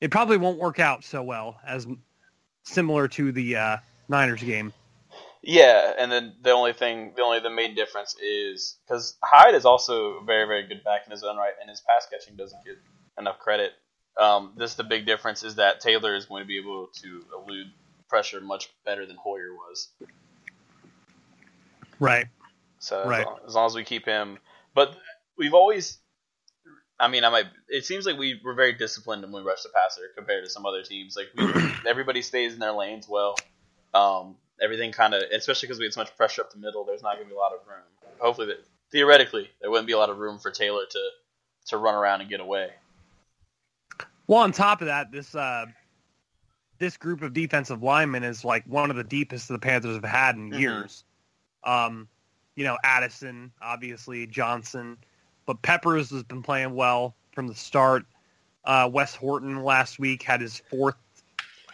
[0.00, 1.86] it probably won't work out so well as
[2.62, 3.76] similar to the uh,
[4.08, 4.72] Niners game.
[5.42, 9.66] Yeah, and then the only thing, the only the main difference is because Hyde is
[9.66, 12.78] also very, very good back in his own right, and his pass catching doesn't get
[13.18, 13.72] enough credit.
[14.18, 17.66] Um, this the big difference is that Taylor is going to be able to elude
[18.08, 19.88] pressure much better than Hoyer was.
[22.00, 22.26] Right.
[22.84, 24.38] So as, long, as long as we keep him,
[24.74, 24.94] but
[25.38, 25.96] we've always,
[27.00, 27.46] I mean, I might.
[27.66, 30.66] It seems like we we're very disciplined when we rush the passer compared to some
[30.66, 31.16] other teams.
[31.16, 31.46] Like we,
[31.88, 33.36] everybody stays in their lanes well.
[33.94, 36.84] Um, everything kind of, especially because we had so much pressure up the middle.
[36.84, 37.84] There's not going to be a lot of room.
[38.18, 41.08] Hopefully, that theoretically there wouldn't be a lot of room for Taylor to
[41.68, 42.68] to run around and get away.
[44.26, 45.64] Well, on top of that, this uh,
[46.78, 50.36] this group of defensive linemen is like one of the deepest the Panthers have had
[50.36, 50.60] in Mhm.
[50.60, 51.04] years.
[51.62, 52.08] Um,
[52.56, 54.96] you know, Addison, obviously Johnson,
[55.46, 58.04] but Peppers has been playing well from the start.
[58.64, 60.94] Uh, Wes Horton last week had his fourth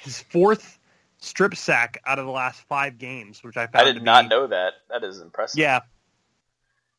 [0.00, 0.78] his fourth
[1.18, 4.46] strip sack out of the last five games, which I found I did not know
[4.46, 4.72] that.
[4.88, 5.58] That is impressive.
[5.60, 5.80] Yeah,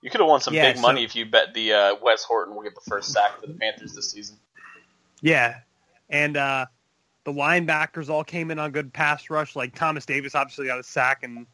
[0.02, 2.24] you could have won some Yeah, big so- money if you bet the uh, Wes
[2.24, 4.38] Horton will get the first sack for the Panthers this season.
[5.22, 5.60] Yeah,
[6.10, 6.68] and uh,
[7.26, 9.56] the linebackers all came in on good pass rush.
[9.56, 11.46] Like Thomas Davis obviously got a sack, and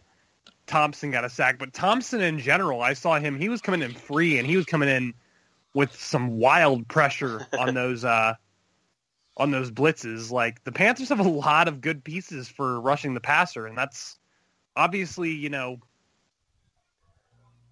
[0.68, 1.58] Thompson got a sack.
[1.58, 3.40] But Thompson in general, I saw him.
[3.40, 5.14] He was coming in free, and he was coming in
[5.74, 8.36] with some wild pressure on those uh,
[9.38, 10.32] on those blitzes.
[10.32, 14.18] Like the Panthers have a lot of good pieces for rushing the passer, and that's
[14.76, 15.80] obviously you know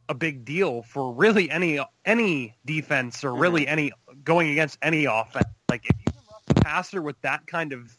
[0.07, 3.91] a big deal for really any any defense or really any
[4.23, 5.45] going against any offense.
[5.69, 7.97] Like if you can rush the passer with that kind of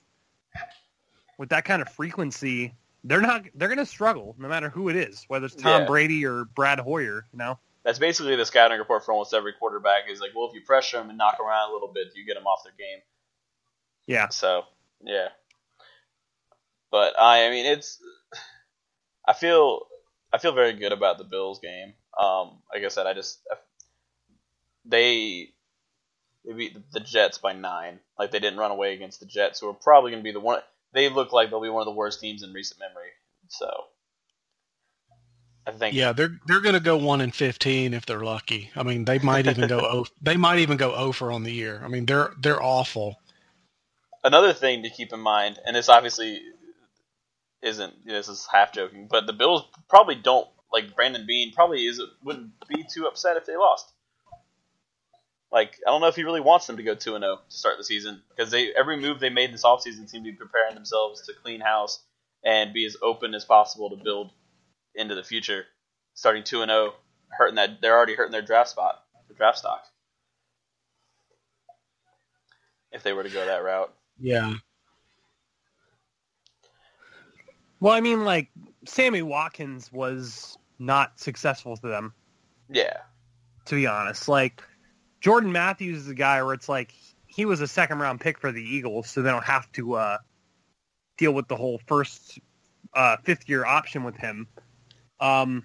[1.39, 4.97] with that kind of frequency, they're not they're going to struggle no matter who it
[4.97, 5.87] is, whether it's Tom Yeah.
[5.87, 7.27] Brady or Brad Hoyer.
[7.33, 10.09] You know, That's basically the scouting report for almost every quarterback.
[10.11, 12.25] Is like, well, if you pressure them and knock 'em around a little bit, you
[12.27, 13.01] get them off their game.
[14.07, 14.65] yeah, So
[15.03, 15.29] yeah,
[16.91, 18.01] but I, I mean, it's.
[19.29, 19.87] I feel
[20.33, 21.95] I feel very good about the Bills game.
[22.19, 23.41] Um, like I said, I just
[24.85, 25.51] they
[26.45, 27.99] they beat the Jets by nine.
[28.19, 30.41] Like they didn't run away against the Jets, who are probably going to be the
[30.41, 30.61] one.
[30.97, 33.13] They look like they'll be one of the worst teams in recent memory.
[33.51, 33.71] So
[35.67, 38.71] I think Yeah, they're they're going to go one and fifteen if they're lucky.
[38.77, 41.83] I mean, they might even go o, they might even go over on the year.
[41.85, 43.17] I mean, they're they're awful.
[44.25, 46.41] another thing to keep in mind, and this obviously
[47.63, 52.03] isn't this is half joking, but the Bills probably don't like Brandon Beane probably is
[52.25, 53.93] wouldn't be too upset if they lost.
[55.53, 57.57] Like I don't know if he really wants them to go two and zero to
[57.57, 60.75] start the season because they every move they made this offseason seemed to be preparing
[60.75, 62.03] themselves to clean house
[62.45, 64.31] and be as open as possible to build
[64.95, 65.65] into the future.
[66.15, 66.95] Starting two and zero,
[67.29, 69.85] hurting that they're already hurting their draft spot, their draft stock.
[72.93, 73.93] If they were to go that route.
[74.19, 74.55] Yeah,
[77.81, 78.49] well, I mean, like
[78.87, 82.15] Sammy Watkins was not successful to them.
[82.69, 82.99] Yeah.
[83.67, 84.29] to be honest.
[84.29, 84.63] Like
[85.27, 86.95] Jordan Matthews is a guy where it's like
[87.27, 90.19] he was a second round pick for the Eagles, so they don't have to uh,
[91.19, 92.39] deal with the whole first
[92.95, 94.47] uh, fifth year option with him.
[95.19, 95.65] Um,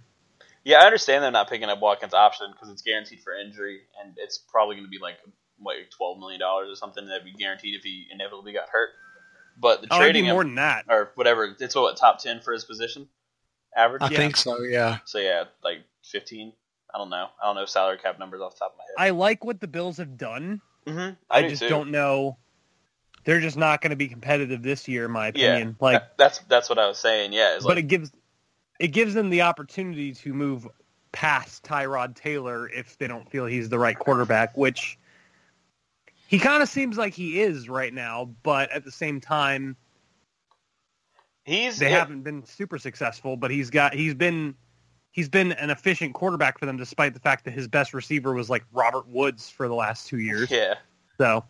[0.64, 4.16] Yeah, I understand them not picking up Watkins' option because it's guaranteed for injury, and
[4.18, 5.18] it's probably going to be like
[5.60, 8.90] what twelve million dollars or something that'd be guaranteed if he inevitably got hurt.
[9.60, 10.86] But the oh, it'd be trading him more than that.
[10.90, 13.10] or whatever, it's what top ten for his position
[13.78, 14.02] average.
[14.02, 14.18] I Yeah.
[14.18, 14.60] think so.
[14.64, 16.54] Yeah, So yeah, like fifteen.
[16.94, 17.28] I don't know.
[17.42, 19.08] I don't know salary cap numbers off the top of my head.
[19.08, 20.62] I like what the Bills have done.
[20.86, 21.14] mm-hmm.
[21.30, 21.70] I, do just too.
[21.70, 22.38] don't know.
[23.24, 25.76] They're just not going to be competitive this year, in my Yeah, opinion.
[25.80, 27.34] Like, that's that's what I was saying.
[27.34, 28.12] Yeah, it's but like it gives
[28.80, 30.68] it gives them the opportunity to move
[31.12, 34.98] past Tyrod Taylor if they don't feel he's the right quarterback, which
[36.28, 38.30] he kind of seems like he is right now.
[38.44, 39.76] But at the same time,
[41.44, 43.38] he's they yeah, haven't been super successful.
[43.38, 44.56] But he's got he's been
[45.12, 48.50] he's been an efficient quarterback for them, despite the fact that his best receiver was
[48.50, 50.50] like Robert Woods for the last two years.
[50.52, 50.76] Yeah.
[51.18, 51.46] So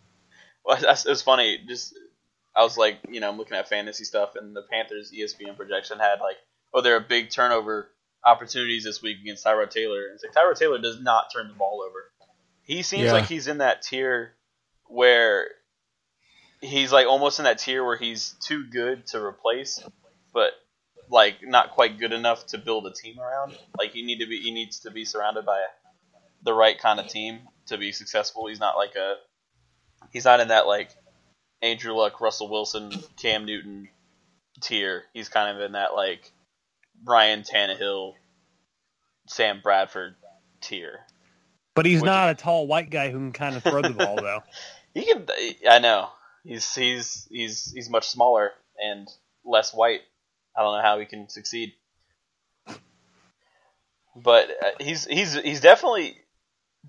[0.64, 1.58] Well, it was funny.
[1.66, 1.94] Just
[2.54, 5.98] I was like, you know, I'm looking at fantasy stuff, and the Panthers ESPN projection
[5.98, 6.36] had like,
[6.74, 7.88] oh, there are big turnover
[8.24, 10.04] opportunities this week against Tyrod Taylor.
[10.06, 12.10] And it's like Tyrod Taylor does not turn the ball over.
[12.62, 13.12] He seems Yeah.
[13.14, 14.34] like he's in that tier
[14.86, 15.48] where
[16.60, 19.82] he's like almost in that tier where he's too good to replace,
[20.32, 20.52] but
[21.12, 23.56] like not quite good enough to build a team around.
[23.78, 25.62] Like you need to be, he needs to be surrounded by
[26.42, 28.48] the right kind of team to be successful.
[28.48, 29.16] He's not like a,
[30.12, 30.90] he's not in that like
[31.60, 33.88] Andrew Luck, Russell Wilson, Cam Newton
[34.60, 35.04] tier.
[35.12, 36.32] He's kind of in that like
[37.04, 38.14] Ryan Tannehill,
[39.28, 40.14] Sam Bradford
[40.60, 41.00] tier.
[41.74, 44.16] but he's Which- not a tall white guy who can kind of throw the ball
[44.16, 44.42] though.
[44.94, 45.26] He can.
[45.66, 46.10] I know.
[46.44, 49.08] He's he's he's he's much smaller and
[49.42, 50.02] less white.
[50.56, 51.72] I don't know how he can succeed.
[54.14, 56.16] But uh, he's he's he's definitely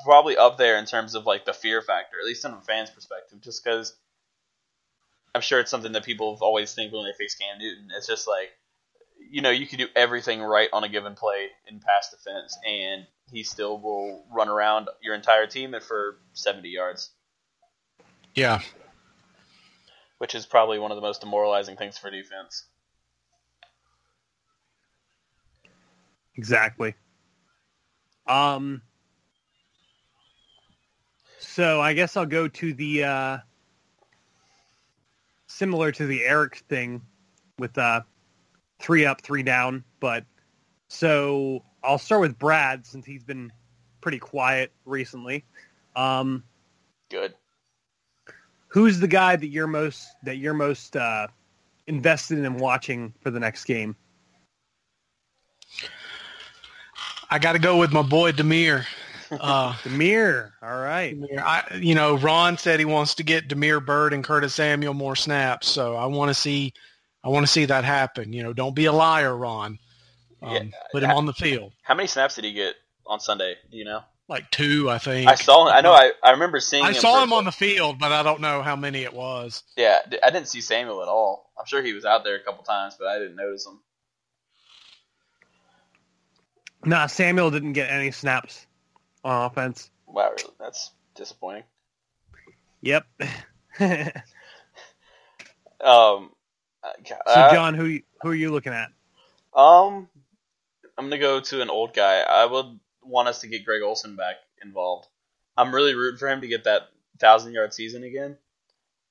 [0.03, 2.89] probably up there in terms of like the fear factor, at least from a fan's
[2.89, 3.95] perspective, just because
[5.33, 7.87] I'm sure it's something that people have always think when they face Cam Newton.
[7.95, 8.51] It's just like
[9.31, 13.07] you know you can do everything right on a given play in pass defense, and
[13.31, 17.09] he still will run around your entire team and for 70 yards
[18.35, 18.59] Yeah.
[20.17, 22.65] which is probably one of the most demoralizing things for defense.
[26.35, 26.95] Exactly.
[28.27, 28.81] Um.
[31.39, 33.37] So I guess I'll go to the uh,
[35.47, 37.01] similar to the Eric thing
[37.59, 38.01] with uh,
[38.79, 39.83] three up, three down.
[39.99, 40.25] But
[40.87, 43.51] so I'll start with Brad since he's been
[44.01, 45.45] pretty quiet recently.
[45.95, 46.43] Um,
[47.09, 47.35] Good.
[48.67, 51.27] who's the guy that you're most that you're most uh,
[51.87, 53.95] invested in watching for the next game?
[57.33, 58.85] I got to go with my boy Damiere.
[59.31, 60.53] Uh, Damiere.
[60.61, 61.19] All right.
[61.19, 64.93] Damiere, I, you know, Ron said he wants to get Damiere Byrd and Curtis Samuel
[64.93, 66.73] more snaps, so I want to see,
[67.23, 68.33] I want to see that happen.
[68.33, 69.79] You know, don't be a liar, Ron.
[70.43, 70.63] Um, Yeah.
[70.91, 71.73] Put him on the field.
[71.81, 72.75] How many snaps did he get
[73.07, 73.55] on Sunday?
[73.71, 74.01] Do you know?
[74.29, 75.27] Like two, I think.
[75.27, 75.67] I saw.
[75.67, 75.91] I know.
[75.91, 76.85] I, I remember seeing.
[76.85, 79.63] I him saw him on the field, but I don't know how many it was.
[79.75, 81.51] Yeah, I didn't see Samuel at all.
[81.59, 83.79] I'm sure he was out there a couple times, but I didn't notice him.
[86.85, 88.67] Nah, Samuel didn't get any snaps
[89.23, 89.89] on offense.
[90.07, 90.53] Wow, really?
[90.59, 91.63] that's disappointing.
[92.81, 93.05] Yep.
[93.77, 94.11] so,
[95.81, 96.31] Um,
[96.83, 98.89] uh, John, who who are you looking at?
[99.55, 100.09] Um,
[100.97, 102.19] I'm gonna go to an old guy.
[102.21, 105.07] I would want us to get Greg Olsen back involved.
[105.57, 108.37] I'm really rooting for him to get that thousand yard season again.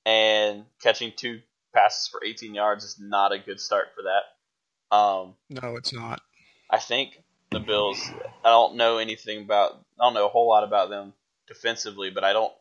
[0.05, 1.41] And catching two
[1.73, 4.97] passes for 18 yards is not a good start for that.
[4.97, 6.21] Um, No, it's not.
[6.69, 8.01] I think the Bills.
[8.45, 9.81] I don't know anything about.
[10.01, 11.13] I don't know a whole lot about them
[11.47, 12.53] defensively, but I don't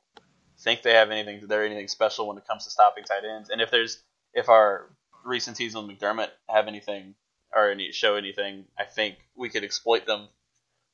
[0.60, 1.48] think they have anything.
[1.48, 3.50] They're anything special when it comes to stopping tight ends.
[3.50, 4.02] And if there's
[4.34, 4.88] if our
[5.26, 7.16] recent season with McDermott have anything
[7.54, 10.28] or any show anything, I think we could exploit them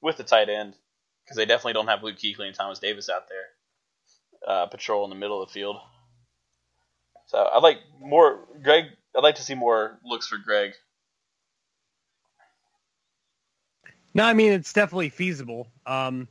[0.01, 0.75] with the tight end
[1.23, 5.09] because they definitely don't have Luke Kuechly and Thomas Davis out there uh, patrol in
[5.09, 5.77] the middle of the field.
[7.27, 8.85] So I'd like more Greg.
[9.15, 10.73] I'd like to see more looks for Greg.
[14.17, 15.67] No, I mean it's definitely feasible.
[15.85, 16.27] Um,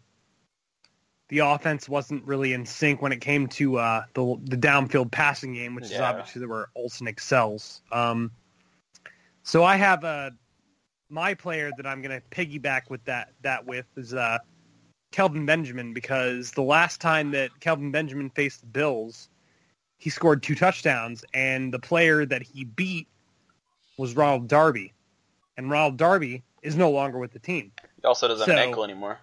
[1.29, 5.55] the offense wasn't really in sync when it came to uh, the the downfield passing
[5.55, 7.83] game, which is obviously where Olsen excels.
[7.93, 8.33] Um,
[9.45, 10.33] so I have a
[11.09, 14.39] my player that I'm going to piggyback with that that with is uh,
[15.13, 19.29] Kelvin Benjamin because the last time that Kelvin Benjamin faced the Bills,
[19.99, 23.07] he scored two touchdowns, and the player that he beat
[23.97, 24.93] was Ronald Darby,
[25.57, 27.73] and Ronald Darby is no longer with the team.
[28.01, 29.19] He also doesn't have an ankle anymore.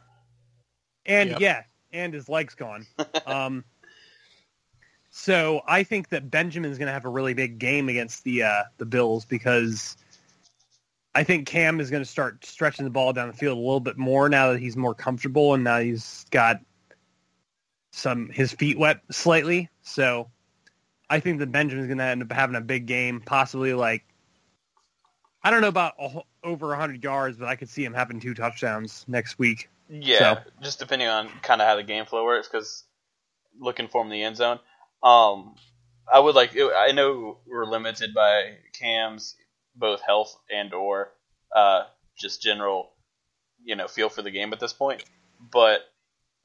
[1.05, 1.39] And Yep.
[1.41, 2.87] yeah, and his leg's gone.
[3.25, 3.65] um,
[5.09, 8.63] so I think that Benjamin's going to have a really big game against the uh,
[8.77, 9.97] the Bills because
[11.13, 13.81] I think Cam is going to start stretching the ball down the field a little
[13.81, 16.61] bit more now that he's more comfortable and now he's got
[17.91, 19.69] some his feet wet slightly.
[19.81, 20.31] So
[21.09, 24.05] I think that Benjamin's going to end up having a big game, possibly like
[25.43, 28.33] I don't know about a, over 100 yards, but I could see him having two
[28.33, 29.69] touchdowns next week.
[29.89, 32.83] Yeah, just depending on kind of how the game flow works, because
[33.59, 34.59] looking for him in the end zone.
[35.03, 35.55] Um,
[36.11, 36.57] I would like.
[36.57, 39.35] I know we're limited by Cam's
[39.75, 41.11] both health and or
[41.55, 41.83] uh,
[42.17, 42.91] just general,
[43.63, 45.03] you know, feel for the game at this point.
[45.51, 45.81] But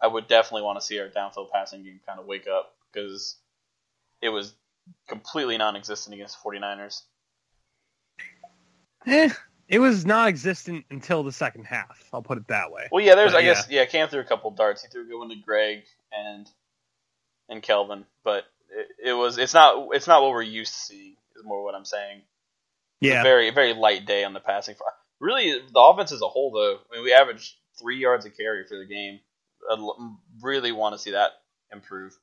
[0.00, 3.36] I would definitely want to see our downfield passing game kind of wake up because
[4.20, 4.54] it was
[5.08, 7.02] completely non-existent against the 49ers.
[9.06, 9.30] Eh,
[9.68, 12.08] It was non-existent until the second half.
[12.12, 12.88] I'll put it that way.
[12.90, 14.82] Well, yeah, there's But I guess yeah, Cam threw a couple darts.
[14.82, 16.48] He threw a good one to Greg and
[17.50, 21.16] and Kelvin, but it, it was it's not it's not what we're used to seeing.
[21.36, 22.22] Is more what I'm saying.
[23.00, 24.94] Yeah, a very very light day on the passing front.
[25.20, 28.64] Really, the offense as a whole, though, I mean, we averaged three yards a carry
[28.66, 29.20] for the game.
[29.70, 29.76] I
[30.40, 31.30] really want to see that
[31.72, 32.16] improve.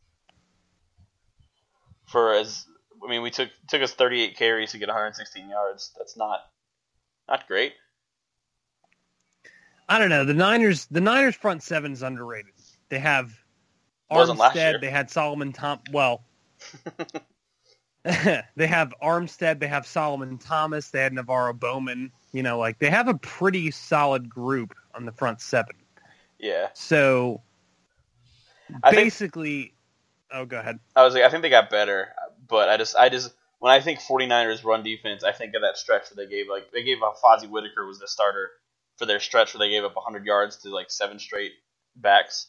[2.07, 2.65] For as
[3.05, 5.91] I mean, we took took us 38 carries to get 116 yards.
[5.97, 6.39] That's not
[7.27, 7.73] not great.
[9.87, 10.25] I don't know.
[10.25, 12.53] The Niners, the Niners front seven is underrated.
[12.89, 13.31] They have
[14.09, 14.73] Wasn't last year.
[14.73, 14.81] Armstead.
[14.81, 15.79] They had Solomon Tom.
[15.91, 16.23] Well,
[18.03, 19.59] they have Armstead.
[19.59, 20.89] They have Solomon Thomas.
[20.89, 22.11] They had NaVorro Bowman.
[22.31, 25.75] You know, like they have a pretty solid group on the front seven.
[26.39, 27.41] Yeah, So
[28.83, 29.73] I think basically,
[30.31, 30.79] oh, go ahead.
[30.95, 32.09] I was like, I think they got better,
[32.47, 35.77] but I just, I just, when I think 49ers run defense, I think of that
[35.77, 38.51] stretch where they gave like they gave up Fozzie Whitaker was the starter
[38.97, 41.53] for their stretch where they gave up 100 yards to like seven straight
[41.95, 42.47] backs,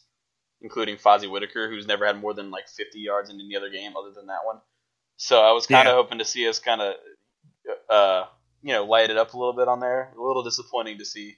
[0.61, 3.93] including Fozzie Whitaker, who's never had more than like 50 yards in any other game
[3.97, 4.59] other than that one.
[5.17, 5.95] So I was kind of Yeah.
[6.03, 6.95] hoping to see us kind of,
[7.89, 8.25] uh,
[8.61, 10.13] you know, light it up a little bit on there.
[10.17, 11.37] A little disappointing to see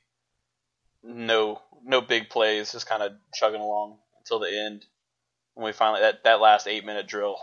[1.04, 4.86] no no big plays, just kind of chugging along until the end
[5.54, 7.38] when we finally that, that last eight minute drill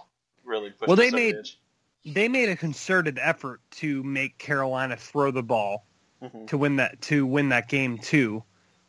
[0.45, 1.59] really pushed Well, us they made- the edge.
[2.07, 5.85] They made a concerted effort to make Carolina throw the ball
[6.23, 6.47] Mhm.
[6.47, 8.45] to win that to win that game too,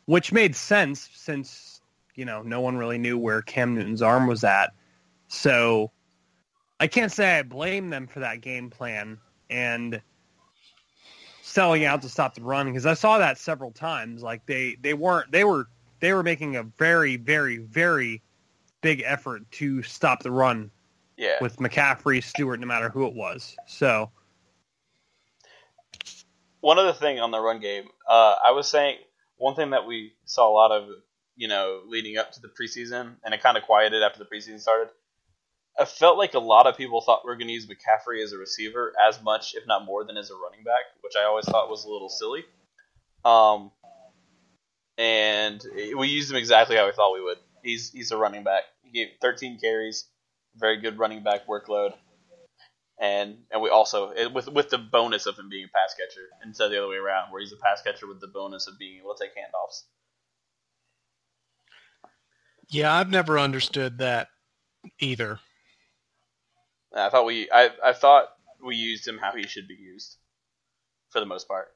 [0.06, 1.80] which made sense since
[2.14, 4.72] you know no one really knew where Cam Newton's arm was at.
[5.26, 5.90] So
[6.80, 9.18] I can't say I blame them for that game plan
[9.50, 10.00] and
[11.42, 14.22] selling out to stop the run because I saw that several times.
[14.22, 15.68] Like they they weren't they were
[16.00, 18.22] they were making a very very very
[18.80, 20.70] big effort to stop the run
[21.18, 23.56] Yeah, with McCaffrey, Stewart, no matter who it was.
[23.66, 24.10] So
[26.60, 28.98] one other thing on the run game, uh, I was saying
[29.36, 30.88] one thing that we saw a lot of,
[31.36, 34.60] you know, leading up to the preseason, and it kind of quieted after the preseason
[34.60, 34.88] started.
[35.78, 38.32] I felt like a lot of people thought we are going to use McCaffrey as
[38.32, 41.44] a receiver as much, if not more, than as a running back, which I always
[41.44, 42.44] thought was a little silly.
[43.24, 43.70] Um,
[44.96, 45.62] and
[45.96, 47.38] we used him exactly how we thought we would.
[47.62, 48.62] He's he's a running back.
[48.82, 50.06] He gave 13 carries,
[50.58, 51.94] very good running back workload,
[53.00, 56.66] and and we also with with the bonus of him being a pass catcher instead
[56.66, 58.98] of the other way around, where he's a pass catcher with the bonus of being
[58.98, 59.84] able to take handoffs.
[62.68, 64.28] Yeah, I've never understood that
[65.00, 65.40] either.
[66.94, 68.28] I thought we I I thought
[68.64, 70.16] we used him how he should be used,
[71.10, 71.68] for the most part.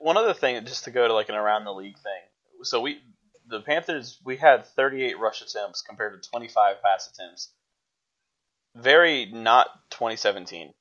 [0.00, 2.22] One other thing, just to go to like an around the league thing.
[2.64, 3.00] So we,
[3.46, 7.50] the Panthers, we had 38 rush attempts compared to 25 pass attempts.
[8.74, 10.72] Very not 2017.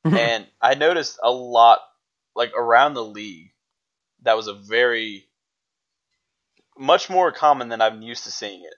[0.04, 1.80] and I noticed a lot,
[2.34, 3.52] like around the league,
[4.22, 5.26] that was a very
[6.78, 8.74] much more common than I'm used to seeing it.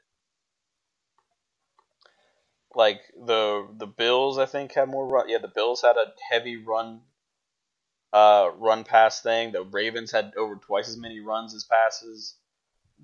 [2.74, 5.28] Like the the Bills, I think had more run.
[5.28, 7.00] Yeah, the Bills had a heavy run,
[8.12, 9.52] uh, run pass thing.
[9.52, 12.36] The Ravens had over twice as many runs as passes.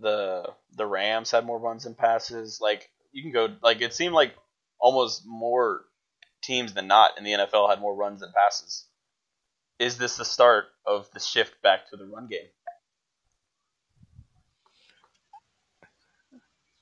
[0.00, 2.60] The the Rams had more runs than passes.
[2.60, 4.34] Like you can go like it seemed like
[4.78, 5.84] almost more
[6.42, 8.86] teams than not in the NFL had more runs than passes.
[9.78, 12.48] Is this the start of the shift back to the run game?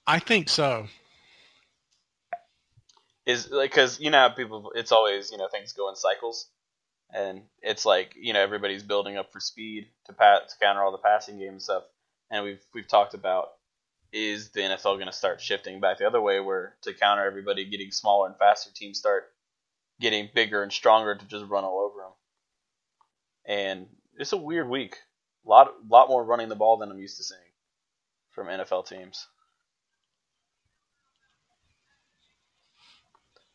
[0.07, 0.87] I think so.
[3.27, 6.51] is like because you know how people it's always you know things go in cycles
[7.13, 10.93] and it's like you know everybody's building up for speed to pat to counter all
[10.93, 11.85] the passing game and stuff.
[12.31, 13.49] And we've we've talked about
[14.13, 17.65] is the NFL going to start shifting back the other way where to counter everybody
[17.69, 19.25] getting smaller and faster teams start
[20.01, 22.13] getting bigger and stronger to just run all over them
[23.47, 23.87] and
[24.19, 24.97] it's a weird week.
[25.47, 27.41] A lot lot more running the ball than I'm used to seeing
[28.31, 29.27] from NFL teams.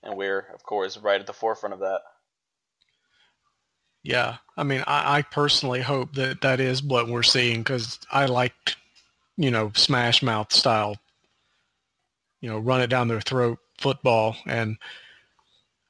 [0.04, 2.02] And we're of course right at the forefront of that.
[4.04, 8.26] Yeah, I mean, I, I personally hope that that is what we're seeing because I
[8.26, 8.54] like,
[9.38, 10.98] you know, smash mouth style,
[12.42, 14.78] you know, run it down their throat football, and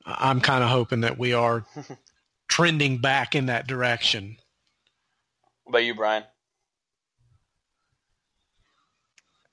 [0.05, 1.65] I'm kind of hoping that we are
[2.47, 4.37] trending back in that direction.
[5.63, 6.23] What about you, Brian?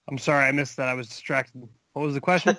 [0.08, 0.88] I'm sorry I missed that.
[0.88, 1.68] I was distracted.
[1.92, 2.56] What was the question?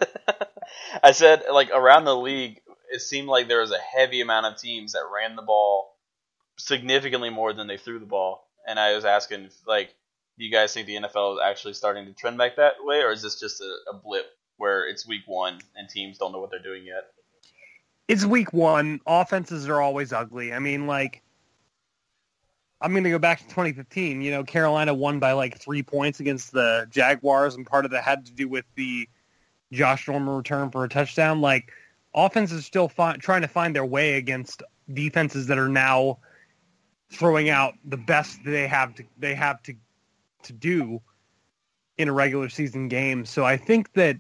[1.04, 2.62] I said like around the league,
[2.92, 5.96] it seemed like there was a heavy amount of teams that ran the ball
[6.58, 9.94] significantly more than they threw the ball, and I was asking like,
[10.38, 13.12] do you guys think the NFL is actually starting to trend back that way, or
[13.12, 14.28] is this just a, a blip
[14.58, 17.12] where it's week one and teams don't know what they're doing yet.
[18.08, 19.00] It's week one.
[19.06, 20.54] Offenses are always ugly.
[20.54, 21.22] I mean, like,
[22.82, 24.22] I'm going to go back to 2015.
[24.22, 28.04] You know, Carolina won by like three points against the Jaguars, and part of that
[28.04, 29.08] had to do with the
[29.72, 31.42] Josh Norman return for a touchdown.
[31.42, 31.72] Like,
[32.18, 34.64] offenses still fi- trying to find their way against
[34.94, 36.18] defenses that are now
[37.12, 39.74] throwing out the best they have to they have to
[40.44, 41.02] to do
[41.98, 43.26] in a regular season game.
[43.26, 44.18] So I think that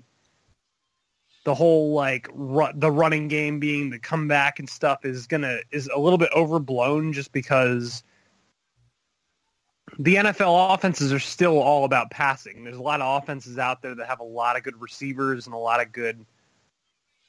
[1.43, 5.89] the whole like ru- the running game being the comeback and stuff is gonna is
[5.93, 8.03] a little bit overblown just because
[9.99, 12.63] the NFL offenses are still all about passing.
[12.63, 15.55] There's a lot of offenses out there that have a lot of good receivers and
[15.55, 16.25] a lot of good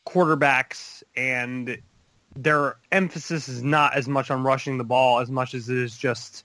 [0.08, 1.78] quarterbacks and
[2.34, 5.96] their emphasis is not as much on rushing the ball as much as it is
[5.96, 6.44] just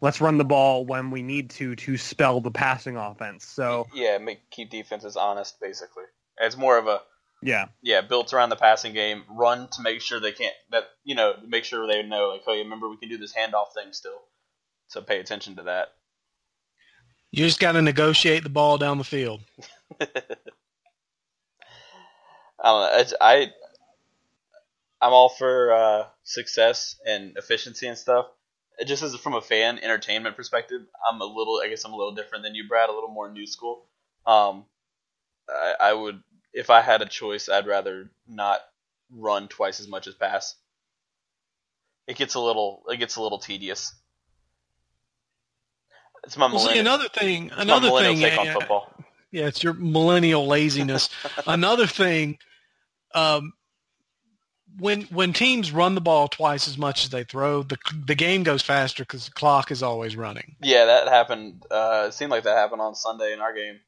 [0.00, 3.46] let's run the ball when we need to to spell the passing offense.
[3.46, 6.04] So Yeah, make keep defenses honest, basically.
[6.38, 7.00] It's more of a
[7.42, 11.14] yeah, yeah, built around the passing game, run to make sure they can't that you
[11.14, 13.92] know, make sure they know like, oh, you remember we can do this handoff thing
[13.92, 14.22] still.
[14.88, 15.88] So pay attention to that.
[17.30, 19.40] You just got to negotiate the ball down the field.
[22.62, 22.98] I don't know.
[23.00, 23.52] It's, I
[25.00, 28.26] I'm all for uh, success and efficiency and stuff.
[28.78, 31.60] It just as from a fan entertainment perspective, I'm a little.
[31.62, 32.88] I guess I'm a little different than you, Brad.
[32.88, 33.84] A little more new school.
[34.26, 34.64] Um,
[35.48, 38.60] I, I would, if I had a choice, I'd rather not
[39.10, 40.56] run twice as much as pass.
[42.06, 42.82] It gets a little.
[42.88, 43.94] It gets a little tedious.
[46.24, 48.92] It's my Well, see, another thing, it's another thing, take on football.
[49.36, 51.10] Yeah, it's your millennial laziness.
[51.46, 52.38] another thing,
[53.14, 53.52] um,
[54.78, 57.76] when when teams run the ball twice as much as they throw, the
[58.06, 60.56] the game goes faster because the clock is always running.
[60.62, 61.64] Yeah, that happened.
[61.70, 63.78] Uh, it seemed like that happened on Sunday in our game.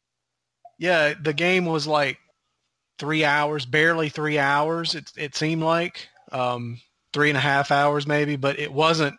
[0.78, 2.18] Yeah, the game was like
[2.98, 4.94] three hours, barely three hours.
[4.94, 6.78] It it seemed like um,
[7.14, 9.18] three and a half hours maybe, but it wasn't.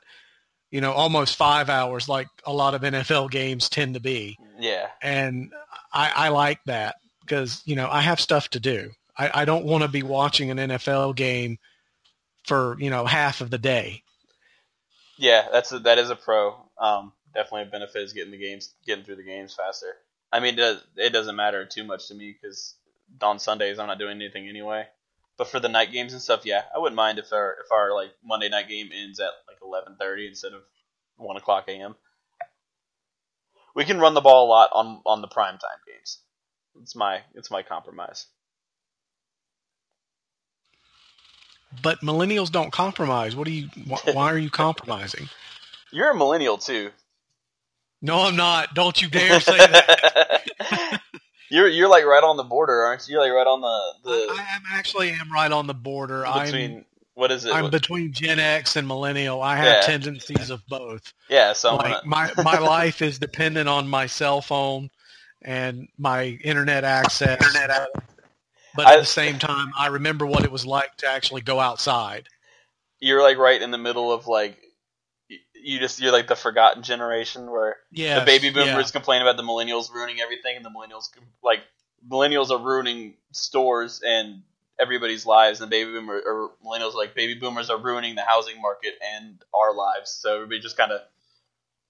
[0.71, 4.37] You know, almost five hours like a lot of NFL games tend to be.
[4.59, 5.51] Yeah, and
[5.91, 8.91] I, I like that because you know I have stuff to do.
[9.17, 11.57] I, I don't want to be watching an NFL game
[12.45, 14.03] for you know half of the day.
[15.17, 16.55] yeah, that's a, that is a pro.
[16.77, 19.93] Um, definitely a benefit is getting the games, getting through the games faster.
[20.31, 22.75] I mean, it, does, it doesn't matter too much to me because
[23.21, 24.85] on Sundays I'm not doing anything anyway.
[25.37, 27.93] But for the night games and stuff, yeah, I wouldn't mind if our if our
[27.93, 30.61] like Monday night game ends at like 11:30 instead of
[31.17, 31.95] one o'clock a.m.
[33.79, 36.17] We can run the ball a lot on on the prime time games.
[36.81, 38.25] It's my it's my compromise.
[41.81, 43.37] But millennials don't compromise.
[43.37, 43.69] What are you?
[43.89, 45.29] Wh- why are you compromising?
[45.93, 46.89] You're a millennial too.
[48.01, 48.75] No, I'm not.
[48.75, 51.01] Don't you dare say that.
[51.49, 53.13] you're you're like right on the border, aren't you?
[53.13, 56.25] You're like right on the the I am actually am right on the border.
[56.25, 56.85] between I'm
[57.19, 57.53] what is it?
[57.53, 59.41] I'm between Gen X and millennial.
[59.41, 59.81] I have Yeah.
[59.81, 61.13] tendencies of both.
[61.29, 64.89] yeah, so like my my life is dependent on my cell phone
[65.41, 67.37] and my internet access.
[67.45, 67.87] Internet access.
[68.75, 71.59] But I- at the same time, I remember what it was like to actually go
[71.59, 72.27] outside.
[72.99, 74.57] you're like right in the middle of like
[75.53, 79.43] you just you're like the forgotten generation where Yeah, the baby boomers complain about the
[79.43, 81.09] millennials ruining everything, and the millennials
[81.43, 81.61] like
[82.09, 84.41] millennials are ruining stores and
[84.79, 88.61] everybody's lives, and baby boomer or millennials are like baby boomers are ruining the housing
[88.61, 90.11] market and our lives.
[90.11, 91.01] So everybody just kind of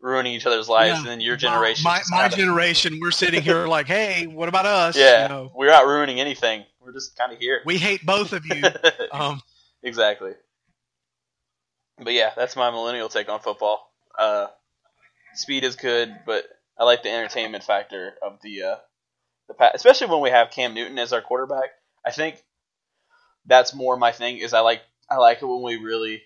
[0.01, 0.97] ruining each other's lives, Yeah.
[0.99, 1.83] and then your generation.
[1.83, 4.97] My, just my kinda- generation, we're sitting here like, hey, what about us?
[4.97, 6.63] yeah, You know, we're not ruining anything.
[6.81, 7.61] We're just kind of here.
[7.65, 8.63] we hate both of you.
[9.11, 9.41] Um,
[9.83, 10.31] exactly.
[12.01, 13.91] But yeah, that's my millennial take on football.
[14.17, 14.47] Uh,
[15.33, 16.45] speed is good, but
[16.77, 18.75] I like the entertainment factor of the uh,
[19.49, 21.71] the pa- especially when we have Cam Newton as our quarterback.
[22.05, 22.41] I think
[23.49, 24.37] that's more my thing.
[24.37, 26.21] Is I like I like it when we really,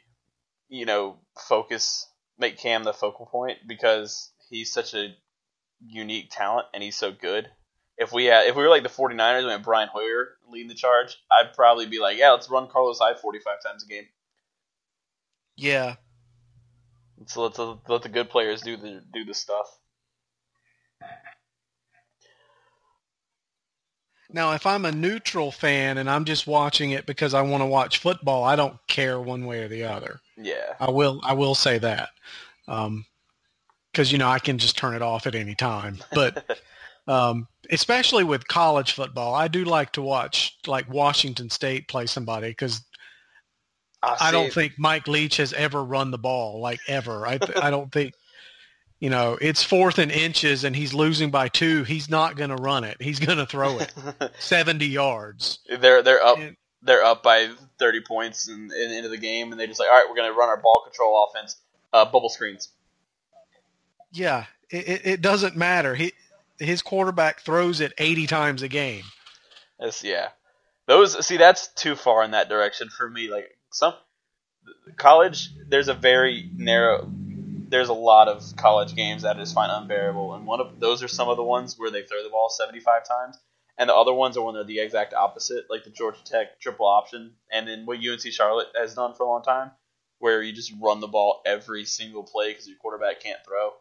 [0.69, 1.17] you know,
[1.49, 2.07] focus
[2.37, 5.15] make Cam the focal point because he's such a
[5.87, 7.49] unique talent and he's so good.
[7.97, 10.67] If we had, if we were like the 49ers and we had Brian Hoyer leading
[10.67, 14.07] the charge, I'd probably be like, yeah, let's run Carlos Hyde 45 times a game.
[15.55, 15.95] yeah,
[17.27, 19.67] So Let's let the, let the good players do the do the stuff.
[24.33, 27.67] Now, if I'm a neutral fan and I'm just watching it because I want to
[27.67, 30.19] watch football, I don't care one way or the other.
[30.35, 31.21] Yeah, I will.
[31.23, 32.09] I will say that,
[32.65, 35.99] because you know I can just turn it off at any time.
[36.11, 36.59] But
[37.07, 42.49] um, especially with college football, I do like to watch like Washington State play somebody
[42.49, 42.81] because
[44.01, 47.27] I don't think Mike Leach has ever run the ball like ever.
[47.27, 48.13] I I don't think
[49.03, 52.55] you know, it's fourth and inches and he's losing by two, he's not going to
[52.55, 52.95] run it.
[53.01, 53.93] He's going to throw it
[54.39, 55.59] 70 yards.
[55.67, 57.49] They're they're up And- they're up by
[57.79, 60.31] 30 points in, in into the game, and they just like, all right, we're gonna
[60.31, 61.57] run our ball control offense,
[61.91, 62.69] uh, bubble screens.
[64.13, 65.95] Yeah, it, it, it doesn't matter.
[65.95, 66.13] He,
[66.57, 69.03] his quarterback throws it 80 times a game.
[69.79, 70.29] That's yeah.
[70.87, 73.29] Those see that's too far in that direction for me.
[73.29, 73.95] Like some
[74.95, 77.11] college, there's a very narrow.
[77.73, 81.01] There's a lot of college games that I just find unbearable, and one of those
[81.01, 83.39] are some of the ones where they throw the ball 75 times,
[83.79, 86.85] and the other ones are when they're the exact opposite, like the Georgia Tech triple
[86.85, 89.71] option, and then what UNC Charlotte has done for a long time,
[90.19, 93.71] where you just run the ball every single play because your quarterback can't throw.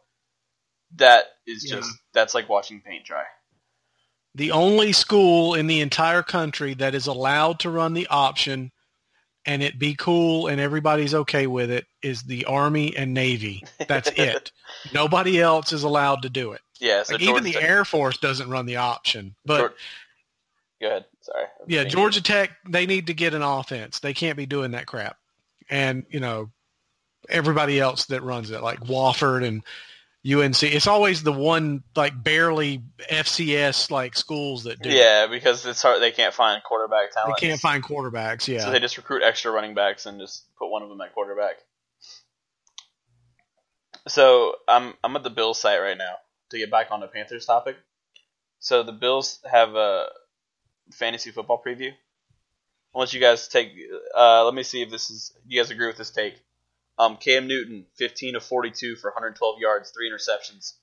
[0.95, 1.75] That is Yeah.
[1.75, 3.25] just that's like watching paint dry.
[4.33, 8.71] The only school in the entire country that is allowed to run the option
[9.45, 13.63] and it be cool and everybody's okay with it is the Army and Navy.
[13.87, 14.51] That's it.
[14.93, 16.61] Nobody else is allowed to do it.
[16.79, 19.35] Yeah, so Like even the Tech- Air Force doesn't run the option.
[19.45, 19.75] But
[20.81, 21.05] Go ahead.
[21.21, 21.45] Sorry.
[21.67, 21.83] yeah.
[21.85, 23.99] Georgia Tech, they need to get an offense.
[23.99, 25.17] They can't be doing that crap.
[25.69, 26.49] And, you know,
[27.29, 29.63] everybody else that runs it, like Wofford and
[30.25, 34.89] UNC, it's always the one like barely FCS like schools that do.
[34.89, 36.01] Yeah, because it's hard.
[36.01, 37.35] They can't find quarterback talent.
[37.39, 38.47] They can't find quarterbacks.
[38.47, 38.61] Yeah.
[38.61, 41.55] So they just recruit extra running backs and just put one of them at quarterback.
[44.07, 46.15] So I'm I'm at the Bills site right now
[46.51, 47.75] to get back on the Panthers topic.
[48.59, 50.05] So the Bills have a
[50.91, 51.91] fantasy football preview.
[51.91, 53.73] I want you guys to take.
[54.17, 55.33] Uh, let me see if this is.
[55.45, 56.35] You guys agree with this take?
[56.97, 60.73] Um, Cam Newton, 15 of 42 for 112 yards, three interceptions.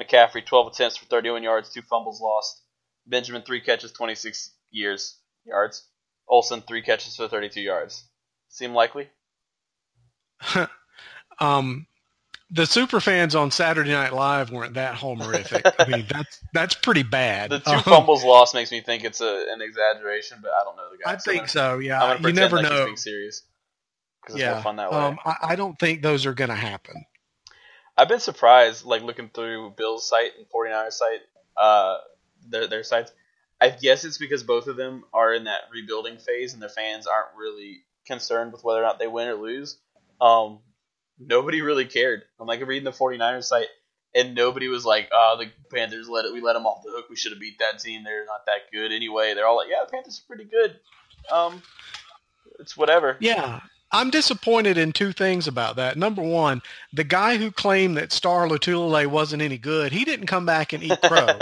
[0.00, 2.60] McCaffrey, 12 attempts for 31 yards, two fumbles lost.
[3.06, 5.86] Benjamin, three catches, 26 years yards.
[6.28, 8.04] Olsen, three catches for 32 yards.
[8.48, 9.08] Seem likely?
[11.38, 11.86] um,
[12.50, 15.70] the super fans on Saturday Night Live weren't that homerific.
[15.78, 17.50] I mean, that's that's pretty bad.
[17.50, 20.76] The two Um, fumbles lost makes me think it's a, an exaggeration, but I don't
[20.76, 21.12] know the guy.
[21.12, 21.78] I think so.
[21.78, 22.84] Yeah, I'm gonna you never like know.
[22.84, 23.42] being serious
[24.24, 24.98] because it's Yeah, fun that way.
[24.98, 27.04] um, I, I don't think those are going to happen.
[27.96, 31.20] I've been surprised, like looking through Bill's site and 49ers site,
[31.56, 31.98] uh,
[32.48, 33.12] their their sites.
[33.60, 37.06] I guess it's because both of them are in that rebuilding phase, and their fans
[37.06, 39.78] aren't really concerned with whether or not they win or lose.
[40.20, 40.58] Um,
[41.18, 42.22] nobody really cared.
[42.40, 43.68] I'm like reading the 49ers site,
[44.14, 46.32] and nobody was like, "Oh, the Panthers let it.
[46.32, 47.06] We let them off the hook.
[47.08, 48.02] We should have beat that team.
[48.02, 50.78] They're not that good anyway." They're all like, "Yeah, the Panthers are pretty good."
[51.30, 51.62] Um,
[52.58, 53.16] it's whatever.
[53.20, 53.60] Yeah.
[53.94, 55.96] I'm disappointed in two things about that.
[55.96, 60.44] Number one, the guy who claimed that Star Lotulelei wasn't any good, he didn't come
[60.44, 61.38] back and eat crow.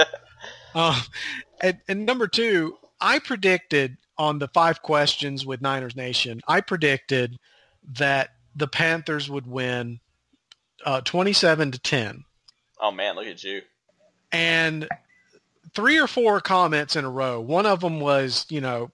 [0.75, 1.03] uh,
[1.63, 7.39] and, and number two, I predicted on the five questions with Niners Nation, I predicted
[7.95, 10.01] that the Panthers would win
[10.85, 12.25] uh, 27 to 10.
[12.81, 13.63] Oh man, look at you.
[14.31, 14.87] and
[15.75, 17.41] three or four comments in a row.
[17.41, 18.91] One of them was, you know,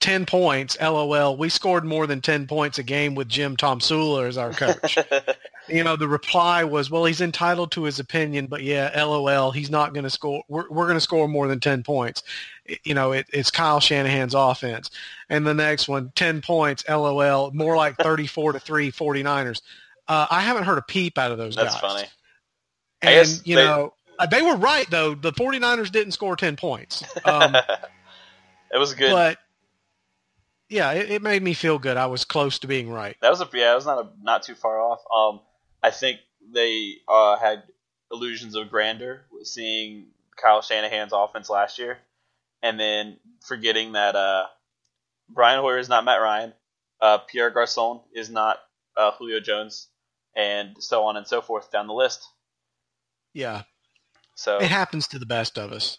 [0.00, 1.36] 10 points, LOL.
[1.36, 4.98] We scored more than 10 points a game with Jim Tomsula as our coach.
[5.68, 9.70] you know, the reply was, well, he's entitled to his opinion, but yeah, LOL, he's
[9.70, 10.42] not going to score.
[10.48, 12.22] We're, we're going to score more than 10 points.
[12.82, 14.90] You know, it, it's Kyle Shanahan's offense.
[15.28, 19.60] And the next one, 10 points, LOL, more like 34 to 3 49ers.
[20.08, 21.80] Uh, I haven't heard a peep out of those That's guys.
[21.80, 22.08] funny.
[23.02, 25.14] And, you they- know, uh, they were right, though.
[25.14, 27.04] The 49ers didn't score 10 points.
[27.24, 27.54] Um,
[28.74, 29.10] it was good.
[29.12, 29.38] but,
[30.70, 31.96] yeah, it, it made me feel good.
[31.96, 33.16] I was close to being right.
[33.20, 35.00] That was a yeah, it was not a, not too far off.
[35.14, 35.40] Um,
[35.82, 36.20] I think
[36.54, 37.64] they uh, had
[38.12, 40.06] illusions of grandeur seeing
[40.36, 41.98] Kyle Shanahan's offense last year,
[42.62, 44.46] and then forgetting that uh,
[45.28, 46.52] Brian Hoyer is not Matt Ryan,
[47.00, 48.58] uh, Pierre Garcon is not
[48.96, 49.88] uh, Julio Jones,
[50.36, 52.26] and so on and so forth down the list.
[53.32, 53.62] Yeah,
[54.34, 55.98] So it happens to the best of us.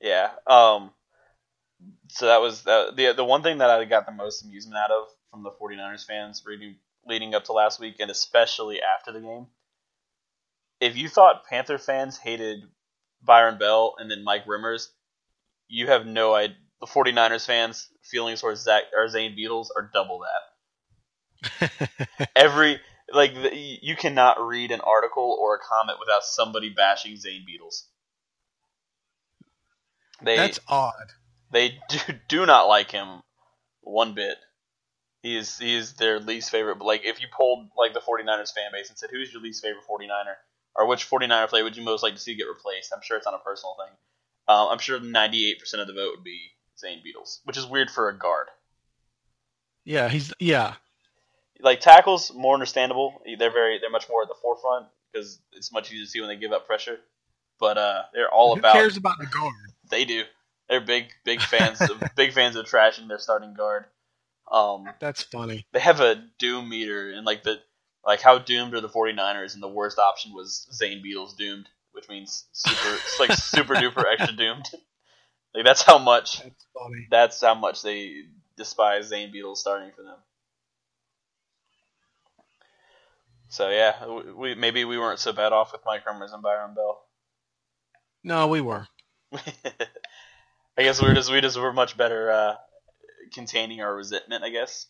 [0.00, 0.30] Yeah.
[0.46, 0.90] Um.
[2.16, 4.90] So that was the the the one thing that I got the most amusement out
[4.90, 9.20] of from the 49ers fans reading leading up to last week and especially after the
[9.20, 9.48] game.
[10.80, 12.60] If you thought Panther fans hated
[13.22, 14.88] Byron Bell and then Mike Remmers,
[15.68, 16.56] you have no idea.
[16.80, 20.20] The 49ers fans' feelings towards Zach or Zane Beadles are double
[21.60, 21.98] that.
[22.36, 22.80] Every
[23.12, 27.82] like the, you cannot read an article or a comment without somebody bashing Zane Beadles.
[30.22, 31.12] They That's odd.
[31.50, 33.22] They do, do not like him
[33.82, 34.36] one bit.
[35.22, 36.76] He is he is their least favorite.
[36.76, 39.62] But like if you polled like the 49ers fan base and said who's your least
[39.62, 40.34] favorite 49er
[40.76, 43.26] or which 49er player would you most like to see get replaced, I'm sure it's
[43.26, 43.96] not a personal thing.
[44.48, 46.38] Um, I'm sure 98% of the vote would be
[46.78, 48.46] Zane Beadles, which is weird for a guard.
[49.84, 50.74] Yeah, he's yeah.
[51.60, 53.20] Like tackles, more understandable.
[53.38, 56.28] They're very they're much more at the forefront because it's much easier to see when
[56.28, 56.98] they give up pressure.
[57.58, 58.74] But uh, they're all Who about.
[58.74, 59.54] cares about the guard?
[59.90, 60.24] They do.
[60.68, 63.84] They're big, big fans of big fans of trashing their starting guard.
[64.50, 65.66] Um, That's funny.
[65.72, 67.58] they have a doom meter and like the
[68.04, 72.08] like how doomed are the 49ers and the worst option was Zane Beadles doomed, which
[72.08, 74.66] means super it's like super duper extra doomed.
[75.54, 77.06] Like that's how much That's funny.
[77.10, 78.22] that's how much they
[78.56, 80.16] despise Zane Beadles starting for them.
[83.48, 86.74] So yeah, we, we maybe we weren't so bad off with Mike Remmers and Byron
[86.74, 87.02] Bell.
[88.24, 88.86] No, we were.
[90.78, 92.54] I guess we're just we just were much better uh,
[93.32, 94.44] containing our resentment.
[94.44, 94.86] I guess.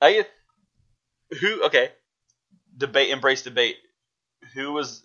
[0.00, 0.24] I
[1.40, 1.90] who okay.
[2.76, 3.76] Debate, embrace debate.
[4.54, 5.02] Who was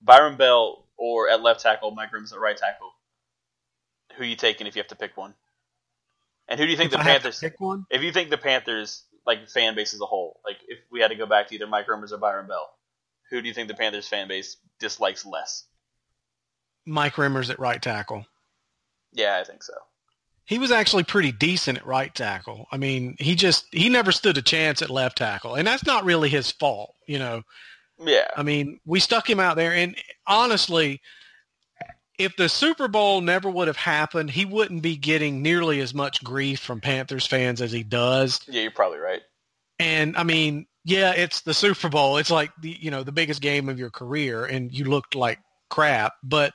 [0.00, 2.90] Byron Bell or at left tackle, Mike Rims at right tackle?
[4.16, 5.34] Who you taking if you have to pick one?
[6.48, 7.40] And who do you think If the I Panthers?
[7.40, 7.86] pick one.
[7.90, 11.08] If you think the Panthers like fan base as a whole, like if we had
[11.08, 12.68] to go back to either Mike Remmers or Byron Bell,
[13.30, 15.64] who do you think the Panthers fan base dislikes less?
[16.86, 18.26] Mike Remmers at right tackle.
[19.12, 19.74] Yeah, I think so.
[20.44, 22.66] He was actually pretty decent at right tackle.
[22.72, 26.04] I mean, he just he never stood a chance at left tackle, and that's not
[26.04, 26.94] really his fault.
[27.06, 27.42] You know,
[27.98, 29.96] Yeah, I mean, we stuck him out there, and
[30.26, 31.00] honestly,
[32.18, 36.22] if the Super Bowl never would have happened, he wouldn't be getting nearly as much
[36.22, 38.40] grief from Panthers fans as he does.
[38.48, 39.22] yeah, you're probably right.
[39.78, 42.16] And I mean, yeah, it's the Super Bowl.
[42.18, 45.38] It's like the you know the biggest game of your career, and you looked like
[45.70, 46.14] crap.
[46.22, 46.52] But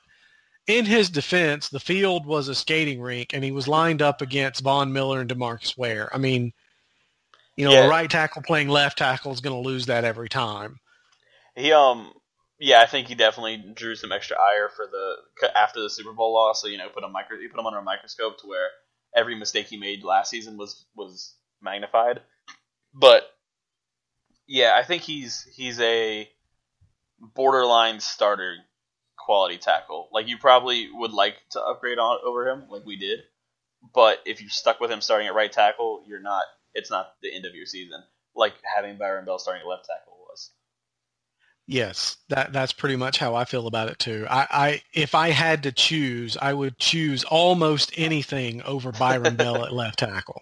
[0.68, 4.62] in his defense, the field was a skating rink, and he was lined up against
[4.62, 6.14] Von Miller and Demarcus Ware.
[6.14, 6.54] I mean,
[7.56, 7.86] you know, Yeah.
[7.86, 10.80] a right tackle playing left tackle is going to lose that every time.
[11.56, 12.14] He um
[12.60, 16.34] yeah, I think he definitely drew some extra ire for the after the Super Bowl
[16.34, 16.62] loss.
[16.62, 18.70] So you know, put a micro, you put him under a microscope to where
[19.16, 22.22] every mistake he made last season was was magnified.
[22.94, 23.24] But
[24.48, 26.30] yeah, I think he's he's a
[27.20, 28.56] borderline starter
[29.28, 30.08] quality tackle.
[30.14, 33.20] Like you probably would like to upgrade on over him, like we did.
[33.94, 36.46] But if you're stuck with him starting at right tackle, you're not.
[36.74, 38.02] It's not the end of your season,
[38.36, 40.52] like having Byron Bell starting at left tackle was.
[41.66, 44.26] Yes, that that's pretty much how I feel about it too.
[44.30, 49.66] I, I if I had to choose, I would choose almost anything over Byron Bell
[49.66, 50.42] at left tackle.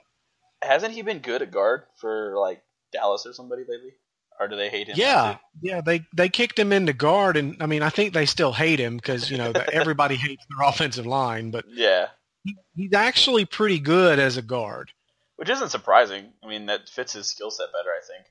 [0.62, 2.62] Hasn't he been good at guard for like
[2.92, 3.94] Dallas or somebody lately?
[4.40, 4.96] Or do they hate him?
[4.98, 8.52] Yeah, yeah, they they kicked him into guard, and I mean, I think they still
[8.52, 12.08] hate him because you know everybody hates their offensive line, but Yeah.
[12.44, 14.92] he, he's actually pretty good as a guard.
[15.38, 16.34] Which isn't surprising.
[16.44, 18.28] I mean, that fits his skill set better, I think.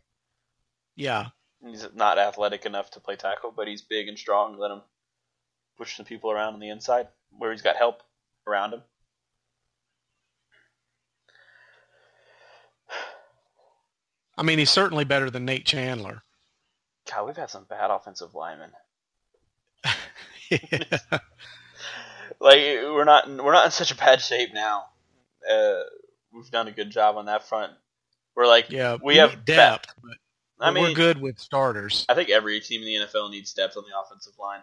[0.96, 1.26] Yeah,
[1.66, 4.58] He's not athletic enough to play tackle, but he's big and strong.
[4.58, 4.82] Let him
[5.78, 8.02] push some people around on the inside where he's got help
[8.46, 8.82] around him.
[14.36, 16.22] I mean, he's certainly better than Nate Chandler.
[17.10, 18.70] God, we've had some bad offensive linemen.
[22.40, 24.84] Like we're not we're not in such a bad shape now.
[25.50, 25.80] Uh,
[26.32, 27.72] we've done a good job on that front.
[28.36, 30.16] We're like yeah, we have need depth, but
[30.60, 32.04] I mean, we're good with starters.
[32.08, 34.60] I think every team in the NFL needs depth on the offensive line.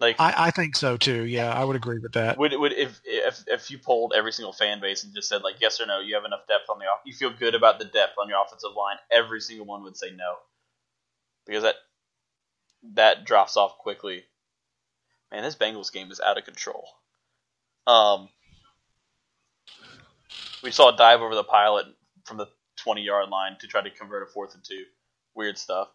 [0.00, 1.26] Like, I, I think so too.
[1.26, 2.38] Yeah, I would agree with that.
[2.38, 5.56] would would if if if you polled every single fan base and just said like
[5.60, 7.84] yes or no, you have enough depth on the off, you feel good about the
[7.84, 8.96] depth on your offensive line.
[9.10, 10.36] Every single one would say no,
[11.46, 11.74] because that
[12.94, 14.24] that drops off quickly.
[15.30, 16.88] Man, this Bengals game is out of control.
[17.86, 18.30] Um,
[20.62, 21.86] we saw a dive over the pilot
[22.24, 24.84] from the twenty yard line to try to convert a fourth and two.
[25.34, 25.88] Weird stuff.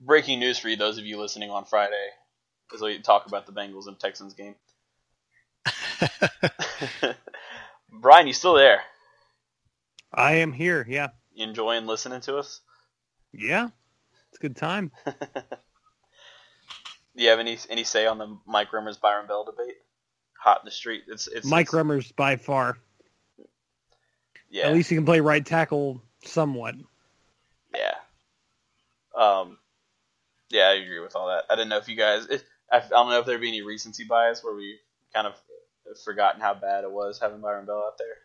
[0.00, 2.08] Breaking news for you, those of you listening on Friday,
[2.74, 4.54] as we talk about the Bengals and Texans game.
[7.92, 8.80] Brian, you still there?
[10.12, 10.84] I am here.
[10.88, 11.08] Yeah.
[11.34, 12.60] You enjoying listening to us?
[13.32, 13.68] Yeah.
[14.28, 14.90] It's a good time.
[15.04, 15.12] Do
[17.22, 19.76] you have any any say on the Mike Remmers Byron Bell debate?
[20.38, 21.04] Hot in the street.
[21.08, 22.76] It's it's Mike it's, Remmers by far.
[24.50, 26.76] Yeah, At least he can play right tackle somewhat.
[27.74, 27.94] yeah.
[29.16, 29.58] Um,
[30.50, 31.44] yeah, I agree with all that.
[31.50, 32.26] I didn't know if you guys.
[32.26, 34.78] It, I, I don't know if there'd be any recency bias where we
[35.14, 35.34] kind of
[36.04, 38.16] forgotten how bad it was having Byron Bell out there,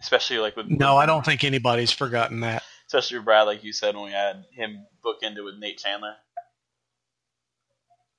[0.00, 2.62] especially like with No, I don't think anybody's forgotten that.
[2.86, 6.14] especially with Brad, like you said when we had him bookended with Nate Chandler.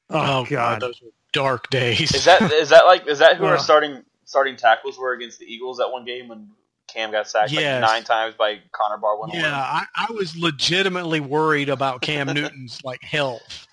[0.09, 0.81] Oh, oh God.
[0.81, 2.13] those were dark days.
[2.13, 5.45] Is that is that like is that who our starting starting tackles were against the
[5.45, 6.49] Eagles that one game when
[6.87, 7.81] Cam got sacked Yes.
[7.81, 9.29] like nine times by Connor Barwin?
[9.33, 13.67] Yeah, I, I was legitimately worried about Cam Newton's like health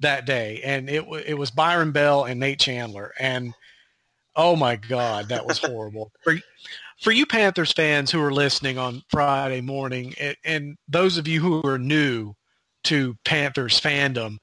[0.00, 3.54] that day, and it it was Byron Bell and Nate Chandler, and
[4.36, 6.12] oh my God, that was horrible.
[6.22, 6.36] for
[7.00, 11.40] for you Panthers fans who are listening on Friday morning, and, and those of you
[11.40, 12.34] who are new
[12.84, 14.38] to Panthers fandom,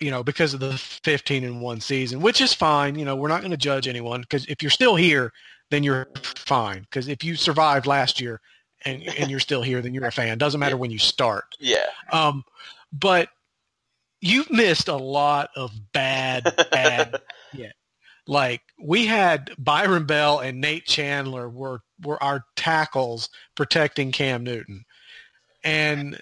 [0.00, 2.98] you know, because of the 15 and one season, which is fine.
[2.98, 5.32] You know, we're not going to judge anyone because if you're still here,
[5.70, 6.82] then you're fine.
[6.82, 8.40] Because if you survived last year
[8.84, 10.38] and and you're still here, then you're a fan.
[10.38, 11.56] Doesn't matter when you start.
[11.58, 11.86] Yeah.
[12.12, 12.44] Um,
[12.92, 13.28] but
[14.20, 17.20] you've missed a lot of bad, bad.
[17.52, 17.72] yeah,
[18.26, 24.84] like we had Byron Bell and Nate Chandler were were our tackles protecting Cam Newton,
[25.64, 26.20] and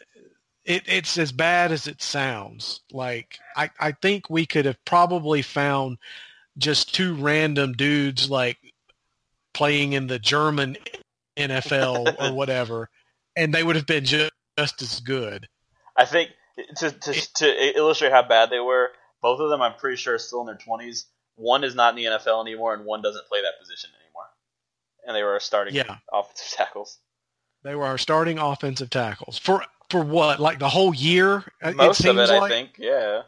[0.65, 2.81] it, it's as bad as it sounds.
[2.93, 5.99] Like I, I think we could have probably found
[6.59, 8.59] just two random dudes like
[9.55, 10.77] playing in the German
[11.37, 12.91] NFL or whatever,
[13.37, 15.49] and they would have been just, just as good.
[15.97, 16.31] I think
[16.79, 18.91] to, to to illustrate how bad they were,
[19.23, 21.05] both of them I'm pretty sure are still in their 20s.
[21.37, 24.25] One is not in the NFL anymore, and one doesn't play that position anymore.
[25.07, 25.99] And they were our starting Yeah.
[26.13, 26.99] offensive tackles.
[27.63, 31.45] They were our starting offensive tackles for for what like the whole year.
[31.63, 32.51] It Most of seems it, I like?
[32.51, 32.71] think.
[32.79, 33.23] Yeah.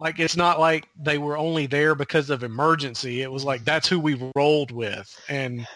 [0.00, 3.22] Like it's not like they were only there because of emergency.
[3.22, 5.66] It was like that's who we rolled with, and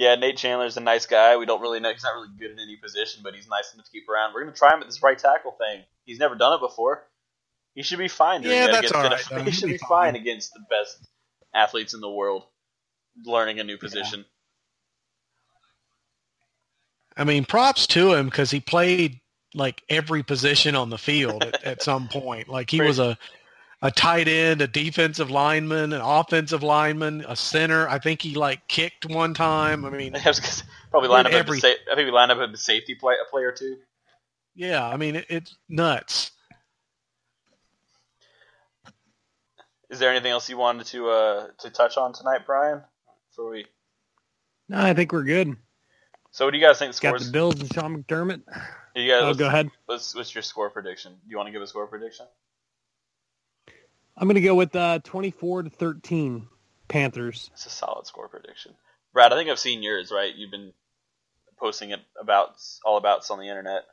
[0.00, 1.36] Yeah, Nate Chandler's a nice guy.
[1.36, 1.92] We don't really know.
[1.92, 4.32] He's not really good in any position, but he's nice enough to keep around.
[4.32, 5.82] We're going to try him at this right tackle thing.
[6.06, 7.06] He's never done it before.
[7.74, 9.44] He should be fine doing Yeah, that that's against all right.
[9.46, 11.06] He should be be fine against the best
[11.54, 12.44] athletes in the world
[13.26, 14.24] learning a new position.
[17.14, 19.20] I mean, props to him because he played
[19.54, 22.48] like every position on the field at, at some point.
[22.48, 23.18] Like he was a
[23.82, 27.88] a tight end, a defensive lineman, an offensive lineman, a center.
[27.88, 29.84] I think he like kicked one time.
[29.84, 32.38] I mean, I was probably line up at Every- sa- I think we line up
[32.38, 33.78] at the safety play a player too.
[34.54, 36.32] yeah, I mean it, it's nuts.
[39.88, 42.82] Is there anything else you wanted to uh, to touch on tonight, Brian?
[43.30, 43.66] Before we,
[44.68, 45.56] No, I think we're good.
[46.30, 47.26] so what do you guys think the Got scores?
[47.26, 48.42] the Bills and Sean McDermott.
[48.94, 49.70] You guys, Oh, go ahead.
[49.86, 51.12] What's, what's your score prediction?
[51.12, 52.26] Do you want to give a score prediction?
[54.16, 56.48] I'm going to go with uh, 24 to 13
[56.88, 57.50] Panthers.
[57.52, 58.74] It's a solid score prediction.
[59.12, 60.12] Brad, I think I've seen yours.
[60.12, 60.72] Right, you've been
[61.58, 62.54] posting it about
[62.84, 63.84] all abouts on the internet.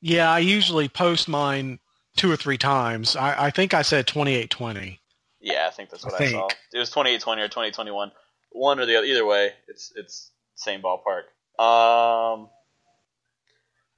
[0.00, 1.78] Yeah, I usually post mine
[2.16, 3.16] two or three times.
[3.16, 5.00] I, I think I said twenty eight twenty.
[5.40, 6.48] Yeah, I think that's what I I, saw.
[6.72, 8.12] It was twenty eight twenty or twenty twenty one.
[8.50, 9.06] One or the other.
[9.06, 11.22] Either way, it's it's same ballpark.
[11.58, 12.48] Um,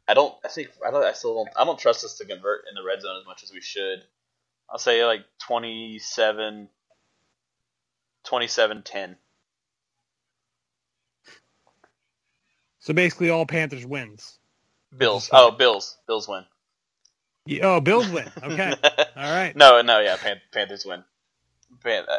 [0.06, 0.34] I don't.
[0.44, 1.04] I think I don't.
[1.04, 1.48] I still don't.
[1.56, 4.02] I don't trust us to convert in the red zone as much as we should.
[4.70, 6.68] I'll say like 27,
[8.24, 9.16] 27 10.
[12.80, 14.38] So basically all Panthers wins.
[14.96, 15.30] Bills.
[15.32, 15.96] Oh, Bills.
[16.06, 16.44] Bills win.
[17.46, 18.26] Yeah, Oh, Bills win.
[18.42, 18.74] Okay.
[19.16, 19.54] All right.
[19.54, 21.04] No, no, yeah, Pan- Panthers win.
[21.82, 22.18] Pan- uh,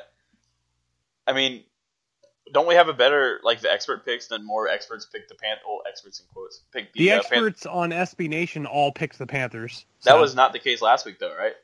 [1.25, 1.63] I mean,
[2.53, 5.57] don't we have a better like the expert picks than more experts pick the Pan?
[5.67, 9.17] Well, experts in quotes pick the, The uh, Pan- experts on SB Nation all picked
[9.17, 9.85] the Panthers.
[10.03, 11.55] That was not the case last week, though, right?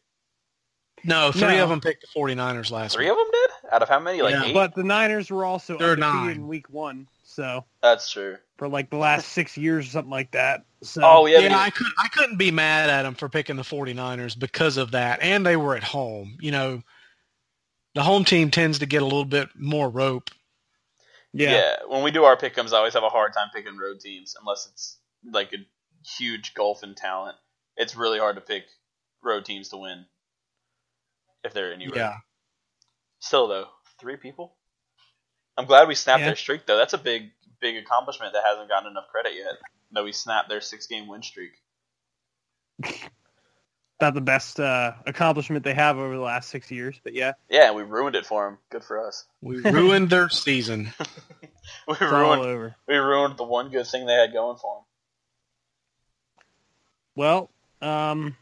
[1.04, 1.64] No, three No.
[1.64, 3.12] of them picked the 49ers last Three week.
[3.12, 3.74] of them did.
[3.74, 4.22] Out of how many?
[4.22, 4.44] Like Yeah.
[4.46, 4.54] eight.
[4.54, 6.36] But the Niners were also They're undefeated nine.
[6.38, 7.08] in week one.
[7.24, 8.38] So That's true.
[8.58, 10.66] for like the last six years or something like that.
[10.84, 13.56] So Oh yeah, Yeah, but- I, could, I couldn't be mad at them for picking
[13.56, 15.22] the 49ers because of that.
[15.22, 16.38] And they were at home.
[16.42, 16.84] You know,
[17.96, 20.30] the home team tends to get a little bit more rope.
[21.34, 21.52] yeah.
[21.52, 21.76] yeah.
[21.88, 24.68] When we do our pick'ems, I always have a hard time picking road teams unless
[24.72, 24.98] it's
[25.30, 25.58] like a
[26.18, 27.38] huge gulf in talent.
[27.78, 28.64] It's really hard to pick
[29.24, 30.06] road teams to win
[31.44, 31.98] if they're anywhere.
[31.98, 32.16] Yeah.
[33.20, 33.68] Still though,
[34.00, 34.56] three people.
[35.58, 36.28] I'm glad we snapped Yeah.
[36.28, 36.78] their streak though.
[36.78, 39.54] That's a big, big accomplishment that hasn't gotten enough credit yet.
[39.92, 41.52] That we snapped their six game win streak.
[44.02, 47.68] Not the best uh, accomplishment they have over the last six years, but yeah, Yeah,
[47.68, 48.58] and we ruined it for them.
[48.72, 49.26] Good for us.
[49.42, 50.92] We ruined their season.
[51.88, 52.76] We it's all ruined, over.
[52.88, 54.84] we ruined the one good thing they had going for them.
[57.16, 57.50] Well,
[57.82, 58.36] um,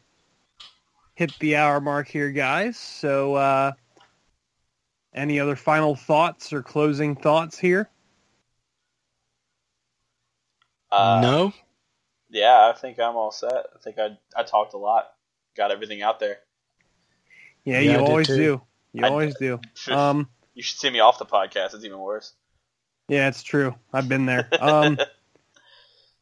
[1.20, 2.78] hit the hour mark here, guys.
[2.78, 3.74] So, uh,
[5.14, 7.90] any other final thoughts or closing thoughts here?
[10.90, 11.54] Uh, no?
[12.30, 13.52] Yeah, I think I'm all set.
[13.54, 15.10] I think I I talked a lot,
[15.58, 16.38] got everything out there.
[17.66, 18.62] Yeah, Yeah, you did always do.
[18.94, 19.60] You I- always do.
[19.76, 21.74] Should, Um, you should see me off the podcast.
[21.76, 22.34] It's even worse.
[23.10, 23.76] yeah, it's true.
[23.94, 24.48] I've been there.
[24.62, 24.98] Um,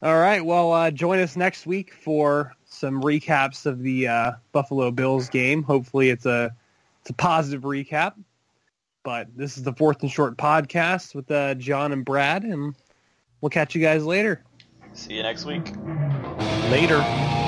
[0.02, 0.44] all right.
[0.44, 5.62] Well, uh, join us next week for some recaps of the uh, Buffalo Bills game.
[5.62, 6.54] Hopefully, it's a
[7.00, 8.14] it's a positive recap.
[9.02, 12.74] But this is the fourth and short podcast with uh, John and Brad, and
[13.40, 14.42] we'll catch you guys later.
[14.92, 15.72] See you next week.
[16.70, 17.47] Later.